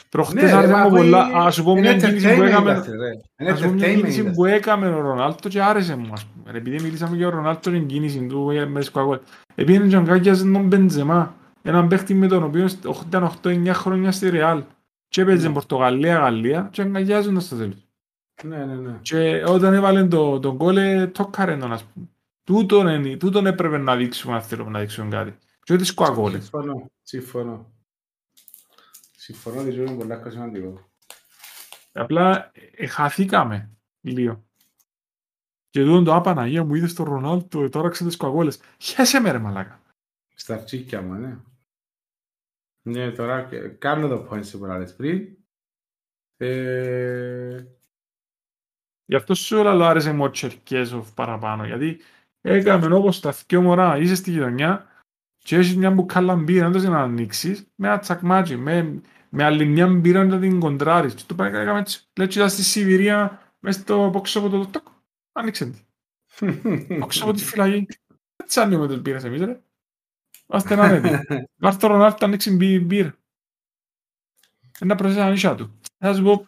[0.10, 2.28] Προχτές Ναι, ρε, άρεσε μα μου αφού πολλά, είναι- ας σου πω είναι μια κίνηση
[2.28, 3.10] που entertainment έκαμε, industry, ρε.
[3.40, 4.34] Είναι ας πω μια entertainment κίνηση industry.
[4.34, 6.58] που έκαμε ο Ρονάλτο και άρεσε μου, ας πούμε.
[6.58, 9.20] Επειδή μιλήσαμε για ο Ρονάλτο την κίνηση του ε, με τις Coca-Cola.
[9.56, 12.68] Επήγαινε και αγκάκιαζε τον Μπεντζεμά, έναν παίχτη με τον οποίο
[13.08, 14.64] ήταν 8-9 χρόνια στη Ρεάλ.
[15.10, 15.54] Και έπαιζε Ναι.
[15.54, 17.88] Πορτογαλία, Γαλλία και αγκαγιάζονταν στο τέλος.
[18.44, 19.00] Ναι, ναι, ναι.
[19.02, 22.08] Και όταν έβαλε το, τον κόλ, ε, το καρέντον, ας πούμε.
[22.44, 25.38] Τούτον, είναι- τούτον έπρεπε να δείξουμε αν θέλουμε να δείξουμε κάτι.
[25.64, 26.42] Και όχι τις κοακόλες.
[26.42, 26.92] Συμφωνώ.
[27.02, 27.72] Συμφωνώ.
[29.16, 30.90] Συμφωνώ ότι είναι πολύ άκρο σημαντικό.
[31.94, 33.70] Απλά ε, χαθήκαμε
[34.02, 34.44] λίγο.
[35.70, 38.60] Και τούτον το «Απαναγία μου είδες τον Ρονάλτο, ε, τώρα ξέρετε τις κοακόλες».
[38.78, 39.80] Χέσε με ρε μαλάκα.
[40.36, 41.38] Στα τσίκια μου, ναι.
[42.90, 45.38] Ναι, τώρα και- κάνω το point που λες πριν.
[46.38, 47.66] Ε,
[49.06, 51.66] Γι' αυτό σου όλα άρεσε μου ο Τσερκέζοφ παραπάνω.
[51.66, 52.00] Γιατί
[52.42, 54.88] έκαμε όπως τα δυο μωρά, είσαι στη γειτονιά
[55.38, 59.66] και έχεις μια μπουκάλα μπύρα, δεν το να ανοίξεις, με ένα τσακμάτσι, με, με άλλη
[59.66, 61.14] μια μπύρα να την κοντράρεις.
[61.14, 62.08] Και το πάει έκαμε έτσι.
[62.18, 64.88] Λέει ότι ήταν στη Σιβηρία, μες στο πόξο από το τοκ,
[65.32, 65.80] άνοιξε τη.
[67.00, 67.88] Πόξο από τη φυλακή.
[68.36, 69.62] Έτσι ανοίγουμε τις μπύρες εμείς ρε.
[70.50, 71.24] Είμαστε να είναι.
[71.58, 73.16] Βάρ' το Ρονάλτο ανοίξει μπύ- μπύρα.
[74.80, 75.80] Ένα προσέξει τα νύχια του.
[75.98, 76.46] Θα σου πω,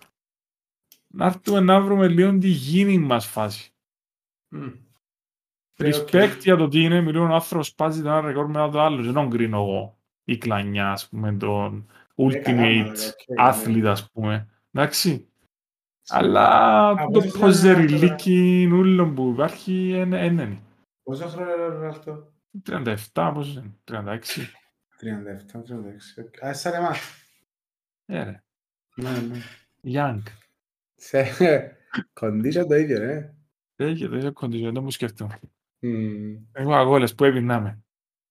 [1.07, 3.73] να έρθουμε να βρούμε λίγο τη γίνει μας φάση.
[4.49, 4.69] Μμ.
[5.77, 9.03] Respect για το τι είναι, μιλούν ο άνθρωπος σπάζει το ένα ρεκόρ μετά το άλλο.
[9.03, 12.95] Δεν τον κρίνω εγώ η κλανιά, ας πούμε, τον ultimate
[13.39, 14.49] athlete, ας πούμε.
[14.71, 15.25] Εντάξει.
[16.07, 16.47] Αλλά
[16.89, 20.61] Α, το πόσο ποζεριλίκι ούλο που υπάρχει είναι είναι.
[21.03, 24.19] Πόσο χρόνο είναι ο Ρονάλτο; 37, πόσο είναι, 36.
[25.01, 26.45] 37-36.
[26.45, 26.99] Α, σαν εμάς.
[28.05, 28.43] Ε, ρε.
[28.95, 29.39] Ναι, ναι.
[29.83, 30.21] Young.
[30.95, 31.23] Σε
[32.13, 33.35] condition το ίδιο, ρε.
[33.75, 35.39] Έχει το ίδιο condition, δεν μου σκέφτομαι.
[35.79, 36.35] Μμ.
[36.51, 37.83] Εγώ αγώνες που έπινάμε.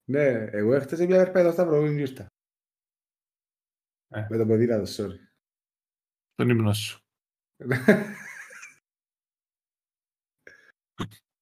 [0.05, 2.27] Ναι, εγώ έχτες μια περπέτα στα προηγούμενη γιούστα.
[4.09, 4.27] Ε.
[4.29, 5.19] Με το ποδήλατο, sorry.
[6.35, 7.01] Τον ύμνο σου.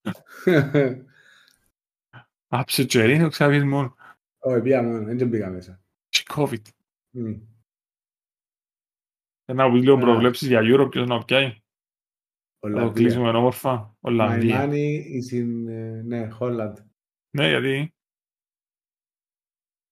[2.48, 3.96] Άψε τσερίνο, ξαβείς μόνο.
[4.38, 5.80] Όχι, πήγα μόνο, δεν πήγα μέσα.
[6.08, 6.62] Και COVID.
[7.10, 7.34] Μμ.
[9.44, 9.98] Ένα βιβλίο Α.
[9.98, 11.48] προβλέψεις για Europe, ποιος να πιάει.
[11.50, 11.56] Θα
[12.60, 12.92] το Ολλανδία.
[12.92, 13.90] κλείσουμε όμορφα.
[13.90, 14.66] My Ολλανδία.
[14.68, 16.74] money is in, ε, ναι, Holland.
[17.30, 17.92] Ναι, γιατί;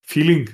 [0.09, 0.45] Feeling.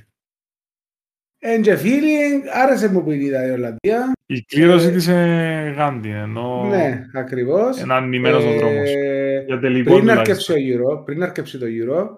[1.45, 4.13] And the feeling, άρεσε μου που είδα η Ολλανδία.
[4.27, 7.81] Η κλήρωση Ε, της ε, Γάντι, ενώ Ναι, ακριβώς.
[7.81, 8.89] είναι ανημένος ο δρόμος.
[9.43, 10.87] Ε, Για τελικό πριν αρκεψε τουλάχιστον.
[10.87, 12.17] ο Euro, πριν αρκεψε το Euro,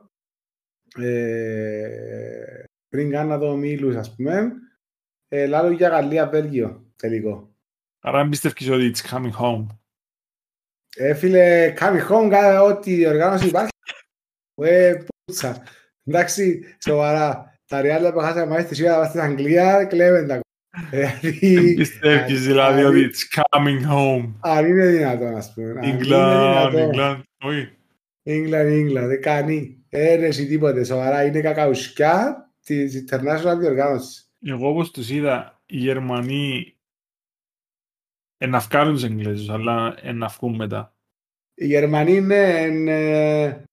[1.04, 4.52] ε, πριν κάνα το Μίλους, ας πούμε,
[5.28, 7.54] ε, λάλο για Γαλλία-Βέλγιο, τελικό.
[8.00, 9.66] Άρα εμπιστεύκεις ότι it's coming home.
[10.96, 13.70] Ε, φίλε, κάνει home, κα- ό,τι οργάνωση υπάρχει.
[14.54, 14.94] Ε,
[15.24, 15.62] πούτσα.
[16.04, 17.58] Εντάξει, σοβαρά.
[17.66, 20.40] Τα ριάλια που χάσαμε μαζί στη Σίγουρα στην Αγγλία, κλέβεν τα.
[20.90, 24.32] Ε, Δηλαδή, Εμπιστεύκεις δηλαδή αν- ότι it's coming home.
[24.40, 25.70] αν είναι δυνατόν, ας πούμε.
[25.70, 26.90] Αν είναι England, δυνατόν.
[26.94, 27.22] England.
[27.44, 27.68] Όχι.
[28.26, 29.84] England, England, δεν κάνει.
[29.88, 34.32] Ε, ρε, εσύ τίποτε, σοβαρά, είναι κακαουσκιά της International διοργάνωσης.
[34.46, 36.76] Εγώ όπως τους είδα, οι Γερμανοί
[38.38, 40.96] ε, να βγάλουν τους Εγγλέζους, αλλά ε, να βγουν μετά.
[41.54, 43.64] Οι Γερμανοί είναι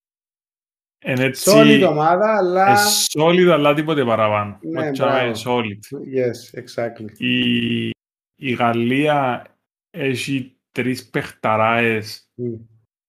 [1.03, 2.77] εν, ε, Εν έτσι, solid ομάδα, ε, αλλά...
[3.17, 4.59] solid, αλλά τίποτε παραπάνω.
[4.61, 5.59] Ναι, Όχι, άμα είναι μπράβο.
[5.61, 5.79] solid.
[6.17, 7.17] Yes, exactly.
[7.17, 7.87] Η,
[8.35, 9.45] η Γαλλία
[9.89, 12.53] έχει τρεις παιχταράες Μμ.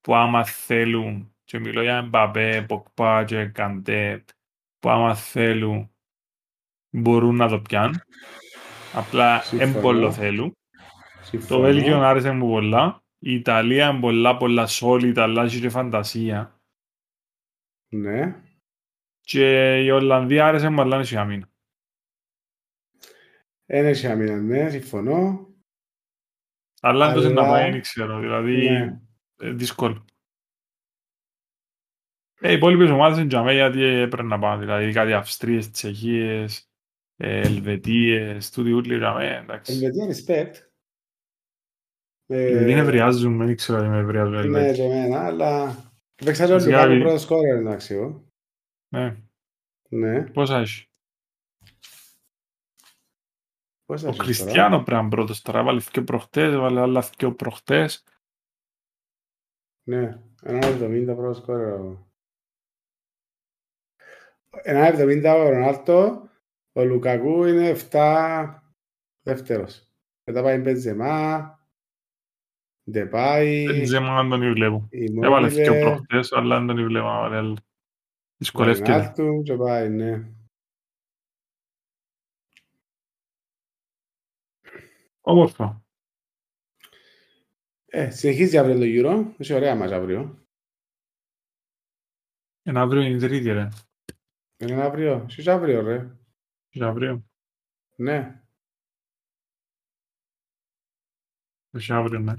[0.01, 4.25] που άμα θέλουν, και μιλώ για Μπαμπέ, Ποκπά και Καντέ,
[4.79, 5.91] που άμα θέλουν
[6.91, 8.01] μπορούν να το πιάνουν.
[8.93, 9.79] Απλά Συμφωνώ.
[9.79, 10.51] εμπολό θέλουν.
[10.51, 11.61] Το Συμφωνώ.
[11.61, 13.03] Βέλγιο άρεσε μου πολλά.
[13.19, 16.61] Η Ιταλία είναι πολλά πολλά solid, αλλά έχει και φαντασία.
[17.93, 18.43] Ναι.
[19.21, 21.49] Και η Ολλανδία άρεσε μου, αλλά έχει άμυνα.
[23.67, 25.47] Ένα έχει άμυνα, ναι, συμφωνώ.
[26.81, 28.19] Αλλά αν το Αλλά- να πάει, δεν ξέρω.
[28.21, 29.01] Δηλαδή, Ναι.
[29.41, 30.05] ε, δύσκολο.
[32.41, 34.61] Ε, οι υπόλοιπες ομάδες είναι για μένα γιατί έπρεπε να πάμε.
[34.65, 36.71] Δηλαδή κάτι Αυστρίες, Τσεχίες,
[37.17, 39.73] ε, Ελβετίες, τούτοι ούλοι για μένα, εντάξει.
[39.73, 40.55] Ελβετία, respect.
[42.27, 44.77] Ε, Γιατί νευριάζουν, δεν ξέρω αν με νευριάζουν οι Ναι, Ελβετοί.
[44.79, 45.77] και εμένα, αλλά...
[46.25, 48.25] Παίξα και ο Βασικά, Λουκάκου η- πρώτο σκόρερ, εντάξει, εγώ.
[48.93, 49.17] Ναι.
[49.89, 50.31] Ναι.
[50.31, 50.87] Πόσα έχει;
[53.85, 55.59] Πώς θα Ο ζεις τώρα; Κριστιανό πρέπει να είναι πρώτος τώρα.
[55.59, 58.05] Έβαλε και προχτές, έβαλε άλλα και προχτές.
[59.89, 61.69] Ναι, ένα 70 πρώτο σκόρερ.
[61.69, 62.11] εγώ.
[64.63, 66.29] Ένα 70 ο Ρονάλτο,
[66.73, 68.63] ο Λουκακού είναι 7
[69.23, 69.89] δεύτερος.
[70.25, 71.59] Μετά πάει Μπεντζεμά,
[72.93, 74.89] Ντεπάι, Μπεντζέμα δεν τον βλέπω.
[75.23, 77.07] Έβαλε και Ιμόβιλε, προχτές, αλλά δεν τον βλέπω.
[77.07, 77.57] να βάλει άλλο.
[78.37, 78.93] Δυσκολεύεται.
[78.93, 80.31] Ρονάλτου και πάει, ναι.
[85.21, 85.85] Όμορφο.
[87.87, 90.47] Ε, συνεχίζει αύριο το γύρο, είσαι ωραία μας αύριο.
[92.63, 93.69] Ένα αύριο είναι η τρίτη, ρε.
[94.57, 96.17] Είναι αύριο, είσαι αύριο ρε.
[96.71, 97.25] Είναι αύριο.
[97.97, 98.43] Ναι,
[101.75, 102.35] Όχι αύριο, ναι.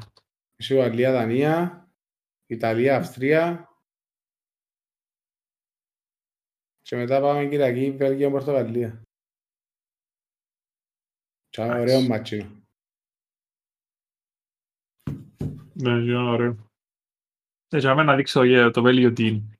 [0.63, 1.87] Είσαι Ουαλία, Δανία,
[2.45, 3.67] Ιταλία, Αυστρία.
[6.81, 9.01] Και μετά πάμε Κυριακή, Βέλγιο, Πορτογαλία.
[11.49, 11.81] Τσάω, Εντάξει.
[11.95, 12.61] ωραίο μάτσινο.
[15.73, 16.71] Ναι, είναι ωραίο.
[17.69, 19.57] Ε, για μένα να δείξω για το Βέλγιο τι είναι.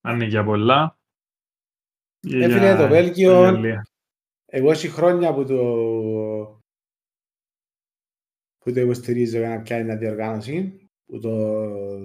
[0.00, 0.98] Αν είναι για πολλά.
[2.20, 3.86] ή Ε, φίλε, για- το Βέλγιο- για Γαλλία.
[4.44, 5.56] Εγώ έχει χρόνια που το
[8.66, 11.54] που το υποστηρίζω για να πιάνει μια διοργάνωση που το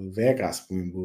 [0.10, 1.04] 10 ας πούμε που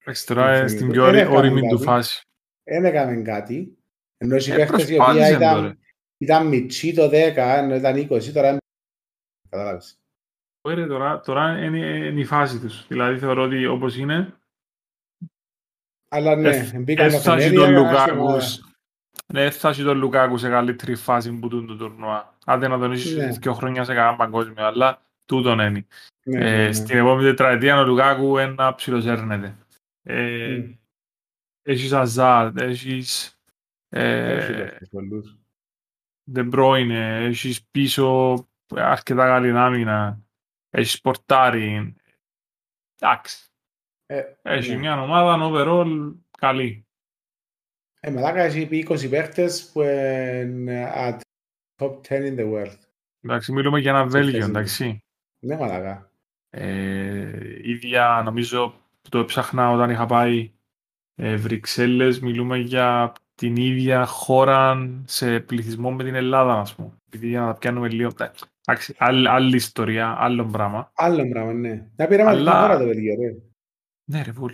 [0.00, 0.94] Εντάξει, τώρα Δεν είναι στην θυμηθώ.
[0.94, 1.82] πιο Δεν όρη- έκαμε όρημη του κάτι.
[1.82, 2.22] φάσης.
[2.62, 3.78] δεν έκαμε κάτι
[4.16, 5.76] ενώ οι Ε, παίχτες οι οποίοι προσπάθησε ήταν, τώρα.
[6.18, 8.58] ήταν μητσί το 10 ενώ ήταν 20 τώρα είναι-
[9.48, 9.96] κατάλαβες
[10.64, 12.86] Ωραία, τώρα, τώρα είναι, είναι η φάση τους.
[12.86, 14.36] Δηλαδή θεωρώ ότι όπως είναι,
[16.08, 18.50] αλλά ναι, Ε, μπήκαν τα έφτασε φενέρια, τον έκαναν
[19.26, 22.36] ναι, έφτασε τον Λουκάκου σε καλύτερη φάση που τούτο το τουρνουά.
[22.46, 23.28] Άντε να τον είσαι Ναι.
[23.32, 25.86] δύο χρόνια σε κανένα παγκόσμιο, αλλά τούτον είναι.
[26.24, 26.72] Ναι, Ε, ναι, ναι.
[26.72, 29.56] Στην επόμενη τετραετία ο Λουκάκου ένα ψιλοζέρνεται.
[30.02, 30.72] Ε, Μμ.
[31.62, 33.38] Έχεις Αζάρ, έχεις
[33.88, 35.36] Έχει ε, παίχτες πολλούς.
[36.34, 38.36] De Bruyne, έχεις πίσω
[38.74, 40.20] αρκετά καλή άμυνα,
[40.70, 41.94] έχεις Πορτάρι.
[42.98, 43.50] Εντάξει,
[44.06, 44.76] Ε, έχεις ναι.
[44.76, 46.86] μια ομάδα overall καλή.
[48.04, 51.18] Ε, μαλάκα έχει πει 20 παίχτες που είναι at
[51.82, 52.76] top 10 in the world.
[53.24, 55.04] Εντάξει, μιλούμε για ένα Σε Βέλγιο, θέση εντάξει.
[55.44, 56.10] Ναι, μαλάκα.
[56.50, 58.68] Ε, ίδια νομίζω
[59.02, 60.50] που το έψαχνα όταν είχα πάει
[61.14, 66.92] ε, Βρυξέλλες, μιλούμε για την ίδια χώρα σε πληθυσμό με την Ελλάδα, ας πούμε.
[67.06, 68.10] Επειδή για να τα πιάνουμε λίγο.
[68.66, 70.90] Εντάξει, άλλη, άλλη ιστορία, άλλο πράγμα.
[70.94, 71.86] Άλλο πράγμα, ναι.
[71.96, 73.34] Να πειραματική Αλλά- χώρα το Βέλγιο, ρε.
[74.04, 74.52] Ναι, ρε βούλ.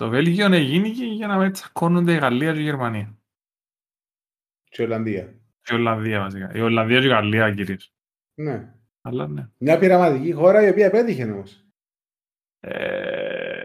[0.00, 3.18] Το Βέλγιο έγινε για να με τσακώνονται η Γαλλία και η Γερμανία.
[4.64, 5.40] Και η Ολλανδία.
[5.62, 6.54] Και η Ολλανδία βασικά.
[6.54, 7.94] Η Ολλανδία και η Γαλλία κυρίως.
[8.34, 8.74] Ναι.
[9.00, 9.48] Αλλά ναι.
[9.58, 11.66] Μια πειραματική χώρα η οποία επέτυχε όμως.
[12.60, 13.64] Ε,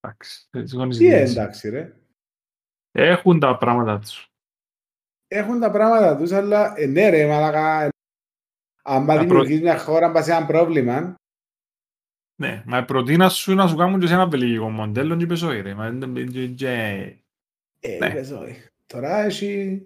[0.00, 0.48] εντάξει.
[0.50, 1.32] δεν συμφωνείς Τι με ε, εσύ.
[1.32, 1.96] εντάξει ρε.
[2.92, 4.32] Έχουν τα πράγματα τους.
[5.26, 7.88] Έχουν τα πράγματα τους, αλλά ε, ναι ρε μαλάκα.
[8.82, 11.14] Αν πάει Να δημιουργείς μια χώρα πας σε ένα πρόβλημα,
[12.36, 15.60] Ναι, μα προτείνας σου να σου κάνουν και σε ένα βελγικό μοντέλο και είπες όχι
[15.60, 15.74] ρε.
[15.74, 17.16] Μα, και- και- και-
[17.80, 18.06] ε, Ναι.
[18.06, 18.66] είπες όχι.
[18.86, 19.82] Τώρα έχει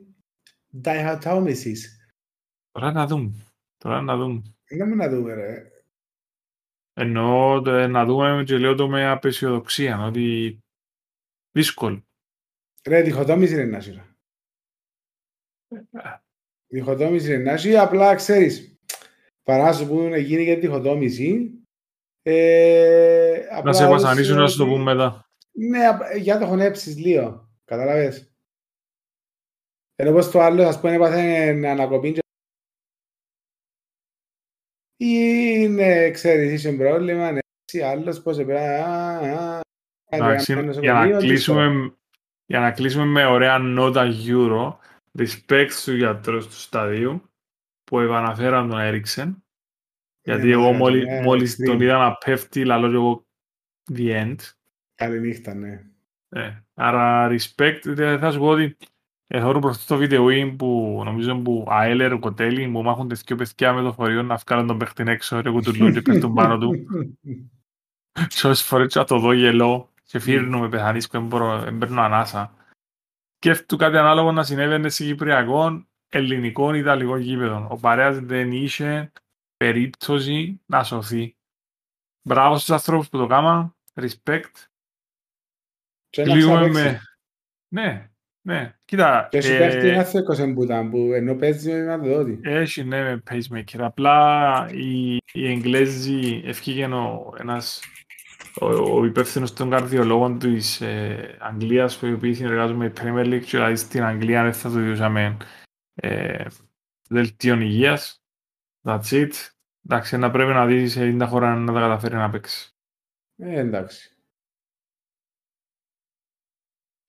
[0.68, 1.96] διχοτόμησης.
[2.72, 3.32] Τώρα να δούμε.
[3.78, 4.42] Τώρα να δούμε.
[4.68, 5.70] Δεν να δούμε ρε.
[6.92, 10.58] Εννοώ το- να δούμε και λέω το με απεσιοδοξία, ότι
[11.52, 12.06] δύσκολο.
[12.86, 13.90] Ρε, διχοτόμηση είναι να έχει.
[13.90, 14.02] ρε.
[16.66, 18.72] Διχοτόμηση είναι να έχει, απλά ξέρεις.
[19.42, 21.50] παρά να σου πούν γίνει και διχοτόμηση.
[22.30, 25.26] Ε, Να απλά σε βασανίσουν όσο να σου το ότι- πούμε μετά.
[25.52, 27.48] Ναι, απ- για το χωνέψεις λίγο.
[27.64, 28.32] Κατάλαβες.
[29.94, 31.20] Ενώ πως το άλλο, ας πούμε, έπαθε
[31.66, 32.20] ανακοπή και...
[35.00, 39.60] Είναι, ξέρεις, είσαι πρόβλημα, ναι, εσύ άλλος πώς έπρεπε, α, α,
[40.10, 41.96] Εντάξει, ένα για να, νοσοκομείο, κλείσουμε,
[42.46, 44.76] για να κλείσουμε με ωραία νότα Euro,
[45.18, 47.22] respect στους γιατρούς του σταδίου
[47.84, 49.44] που επαναφέραν τον Έριξεν.
[50.28, 51.66] Γιατί Ναι, εγώ ναι, μόλι, ναι, μόλις extreme.
[51.66, 53.26] τον είδα να πέφτει, λαλό και εγώ
[53.92, 54.36] the end.
[54.94, 55.84] Καληνύχτα, ναι.
[56.28, 58.76] Ε, άρα respect, δηλαδή θα σου πω ότι
[59.26, 63.82] έχω προς το βίντεο που νομίζω που αέλερ κοτέλη που μάχουν τις δυο παιδιά με
[63.82, 66.70] το φορείο να βγάλουν τον παίχτη έξω ρε κουτουλούν και πέφτουν πάνω του.
[68.28, 71.78] Και όσες φορές και να το δω γελώ και φύρνω με πεθανίσκω, δεν μπορώ, δεν
[71.78, 72.54] παίρνω ανάσα.
[73.36, 77.66] Σκέφτου κάτι ανάλογο να συνέβαινε σε Κυπριακό, ελληνικό ή ιταλικό γήπεδο.
[77.70, 79.12] Ο Παρέας δεν είχε
[79.58, 81.36] περίπτωση να σωθεί.
[82.22, 84.52] Μπράβο στους ανθρώπους που το κάμα, respect.
[86.08, 86.82] Και να Κλείνουμε ξαπέξει.
[86.82, 87.00] με...
[87.68, 88.78] Ναι, ναι.
[88.84, 92.50] Κοίτα, Και έχει ε, παίχτη ένας θέκος εμπούταν, που ενώ παίζει με δυνατότητα.
[92.50, 93.78] έχει ναι με pacemaker.
[93.78, 97.82] Απλά οι, οι Εγγλέζοι ευκήγεν ο, ένας,
[98.60, 103.26] ο, ο υπεύθυνος των καρδιολόγων της ε, Αγγλίας που οι οποίοι συνεργάζονται με η Premier
[103.34, 105.36] League και δηλαδή στην Αγγλία δεν θα του διούσαμε
[105.94, 106.44] ε,
[107.08, 108.17] δελτίων υγείας.
[108.88, 109.30] That's it.
[109.86, 112.74] Εντάξει, να πρέπει να δεις σε 90 χώρα να τα καταφέρει να παίξει.
[113.36, 114.16] Ε, εντάξει.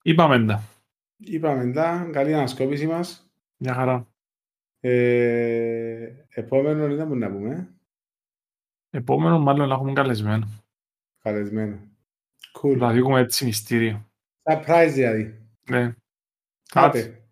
[0.01, 0.63] Είπαμε τα.
[1.17, 3.31] Είπαμε μετά, καλή ανασκόπηση μας.
[3.57, 4.07] Μια χαρά.
[4.79, 7.73] Ε, επόμενο ήταν που να πούμε.
[8.89, 10.47] Επόμενο μάλλον να έχουμε καλεσμένο.
[11.21, 11.77] Καλεσμένο.
[12.51, 12.91] Θα Cool.
[12.93, 14.09] δείχνουμε έτσι μυστήριο.
[14.43, 15.47] Surprise δηλαδή.
[15.69, 15.95] Ναι.
[16.73, 17.23] Άντε.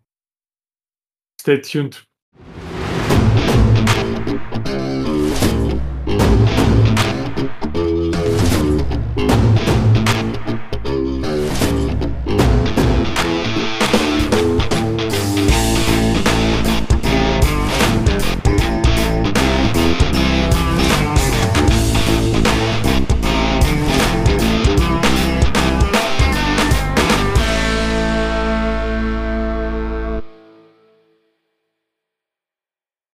[1.42, 1.92] Stay tuned.